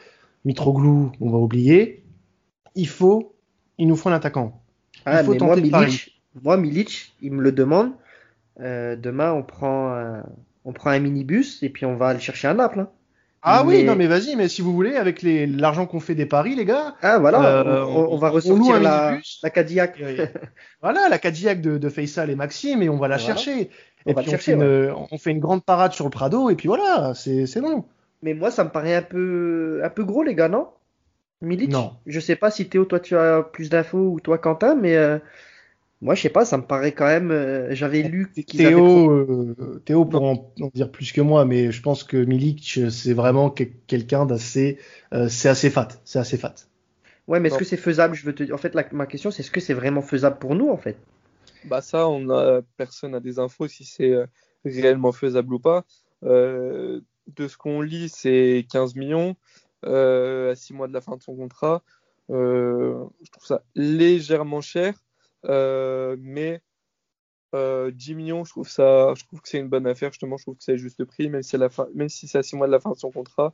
[0.45, 2.03] Mitroglou, on va oublier.
[2.75, 3.35] Il faut,
[3.77, 4.61] il nous faut un attaquant.
[5.05, 7.91] Ah, il faut tenter moi, Milic, moi, Milic, il me le demande.
[8.59, 10.23] Euh, demain, on prend, un,
[10.63, 12.81] on prend un minibus et puis on va aller chercher un Naples.
[12.81, 12.89] Hein.
[13.45, 16.55] Ah oui, non mais vas-y, mais si vous voulez, avec l'argent qu'on fait des paris,
[16.55, 16.95] les gars.
[17.01, 20.01] Ah voilà, euh, on, va ressortir la, la Cadillac.
[20.81, 23.69] voilà, la Cadillac de, de Faisal et Maxime, et on va la chercher.
[24.05, 26.67] et puis on, fait une, on fait une grande parade sur le Prado, et puis
[26.67, 27.83] voilà, c'est bon.
[28.21, 30.69] Mais moi, ça me paraît un peu, un peu gros, les gars, non?
[31.41, 31.91] Milic Non.
[32.05, 35.19] Je sais pas si Théo, toi, tu as plus d'infos, ou toi, Quentin, mais euh,
[36.03, 37.31] Moi, je sais pas, ça me paraît quand même.
[37.31, 41.45] euh, J'avais lu qu'ils Théo, avaient euh, Théo pour en, en dire plus que moi,
[41.45, 44.79] mais je pense que Milik, c'est vraiment que- quelqu'un d'assez,
[45.13, 46.55] euh, c'est assez fat, c'est assez fat.
[47.27, 48.15] Ouais, mais est-ce que c'est faisable?
[48.15, 50.37] Je veux te dire, en fait, la- ma question, c'est est-ce que c'est vraiment faisable
[50.39, 50.97] pour nous, en fait?
[51.63, 54.25] Bah ça, on a personne a des infos si c'est euh,
[54.65, 55.85] réellement faisable ou pas.
[56.23, 59.35] Euh, de ce qu'on lit, c'est 15 millions
[59.85, 61.81] euh, à 6 mois de la fin de son contrat.
[62.29, 64.97] Euh, je trouve ça légèrement cher, euh,
[65.49, 66.61] mais
[67.55, 70.11] euh, 10 millions, je trouve ça, je trouve que c'est une bonne affaire.
[70.11, 72.27] Justement, je trouve que c'est le juste prix, même si, à la fin, même si
[72.27, 73.53] c'est à 6 mois de la fin de son contrat.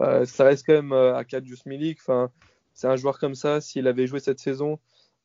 [0.00, 1.98] Euh, ça reste quand même euh, à 4 Just Milik.
[2.00, 2.30] Enfin,
[2.72, 4.78] c'est un joueur comme ça, s'il avait joué cette saison,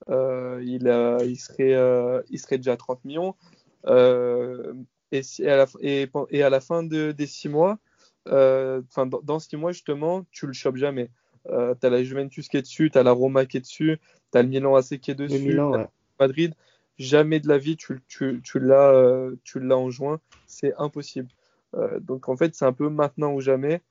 [0.10, 3.36] euh, il, a- il, serait, euh, il serait déjà à 30 millions.
[3.88, 4.74] Euh,
[5.12, 7.80] et, si- et à la, et, pen- et à la fin de, des 6 mois,
[8.28, 11.10] euh, enfin, dans, dans 6 mois, justement, tu le chopes jamais.
[11.48, 13.98] Euh, tu as la Juventus qui est dessus, tu as la Roma qui est dessus,
[14.32, 15.88] tu as le Milan AC qui est Le dessus, Milan, t'as ouais.
[16.20, 16.54] Madrid.
[16.98, 20.20] Jamais de la vie, tu, tu, tu l'as euh, tu l'as en juin.
[20.48, 21.30] C'est impossible.
[21.76, 23.82] Euh, donc, en fait, c'est un peu maintenant ou jamais.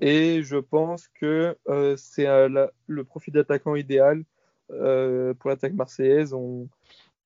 [0.00, 4.24] Et je pense que euh, c'est le profil d'attaquant idéal
[4.70, 6.32] euh, pour l'attaque marseillaise.
[6.32, 6.68] On...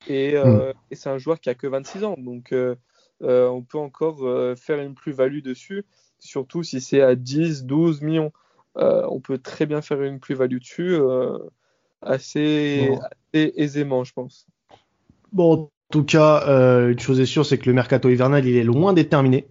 [0.08, 0.34] Et,
[0.90, 2.16] et c'est un joueur qui a que 26 ans.
[2.18, 2.54] Donc,
[3.20, 4.18] on peut encore
[4.58, 5.84] faire une plus-value dessus,
[6.18, 8.32] surtout si c'est à 10, 12 millions.
[8.74, 10.98] On peut très bien faire une plus-value dessus
[12.02, 13.00] assez, Bon.
[13.34, 14.46] Assez aisément, je pense.
[15.32, 18.56] Bon, en tout cas, euh, une chose est sûre, c'est que le mercato hivernal, il
[18.56, 19.46] est loin d'être terminé.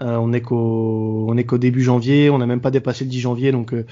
[0.00, 3.72] Euh, on est qu'au, début janvier, on n'a même pas dépassé le 10 janvier, donc
[3.72, 3.86] euh,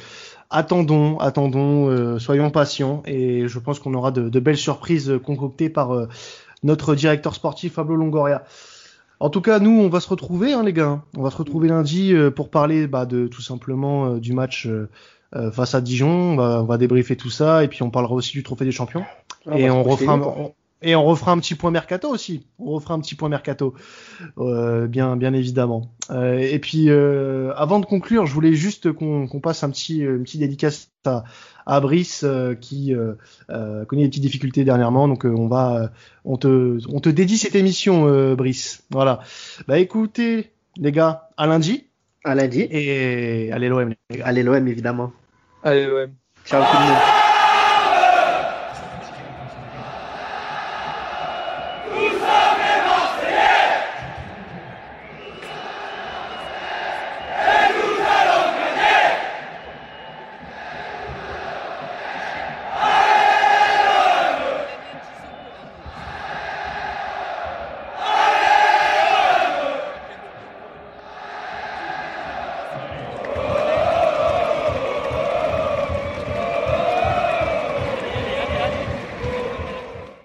[0.51, 6.09] attendons, attendons, soyons patients, et je pense qu'on aura de, belles surprises concoctées par
[6.63, 8.45] notre directeur sportif Pablo Longoria.
[9.21, 11.03] En tout cas, nous, on va se retrouver, hein, les gars.
[11.17, 14.69] On va se retrouver lundi pour parler bah, de tout simplement du match
[15.53, 16.39] face à Dijon.
[16.39, 19.05] On va débriefer tout ça, et puis on parlera aussi du trophée des champions
[19.51, 20.55] Ah, et on refera on-
[20.87, 22.47] et on refera un petit point mercato aussi.
[22.59, 23.73] On refera un petit point mercato,
[24.39, 25.91] euh, bien bien évidemment.
[26.11, 30.01] Euh, et puis euh, avant de conclure, je voulais juste qu'on qu'on passe un petit
[30.01, 31.25] une petite dédicace à,
[31.65, 33.15] à Brice euh, qui euh,
[33.49, 35.09] euh, connaît des petites difficultés dernièrement.
[35.09, 35.89] Donc euh, on va euh,
[36.27, 38.83] on te on te dédie cette émission, euh, Brice.
[38.91, 39.21] Voilà.
[39.67, 41.87] Bah écoutez les gars, à lundi
[42.25, 42.67] À lundi.
[42.71, 44.27] et allez l'OM les gars.
[44.27, 45.13] Allez, l'OM, évidemment.
[45.63, 46.09] Allez, ouais.
[46.45, 47.24] Ciao tout le monde.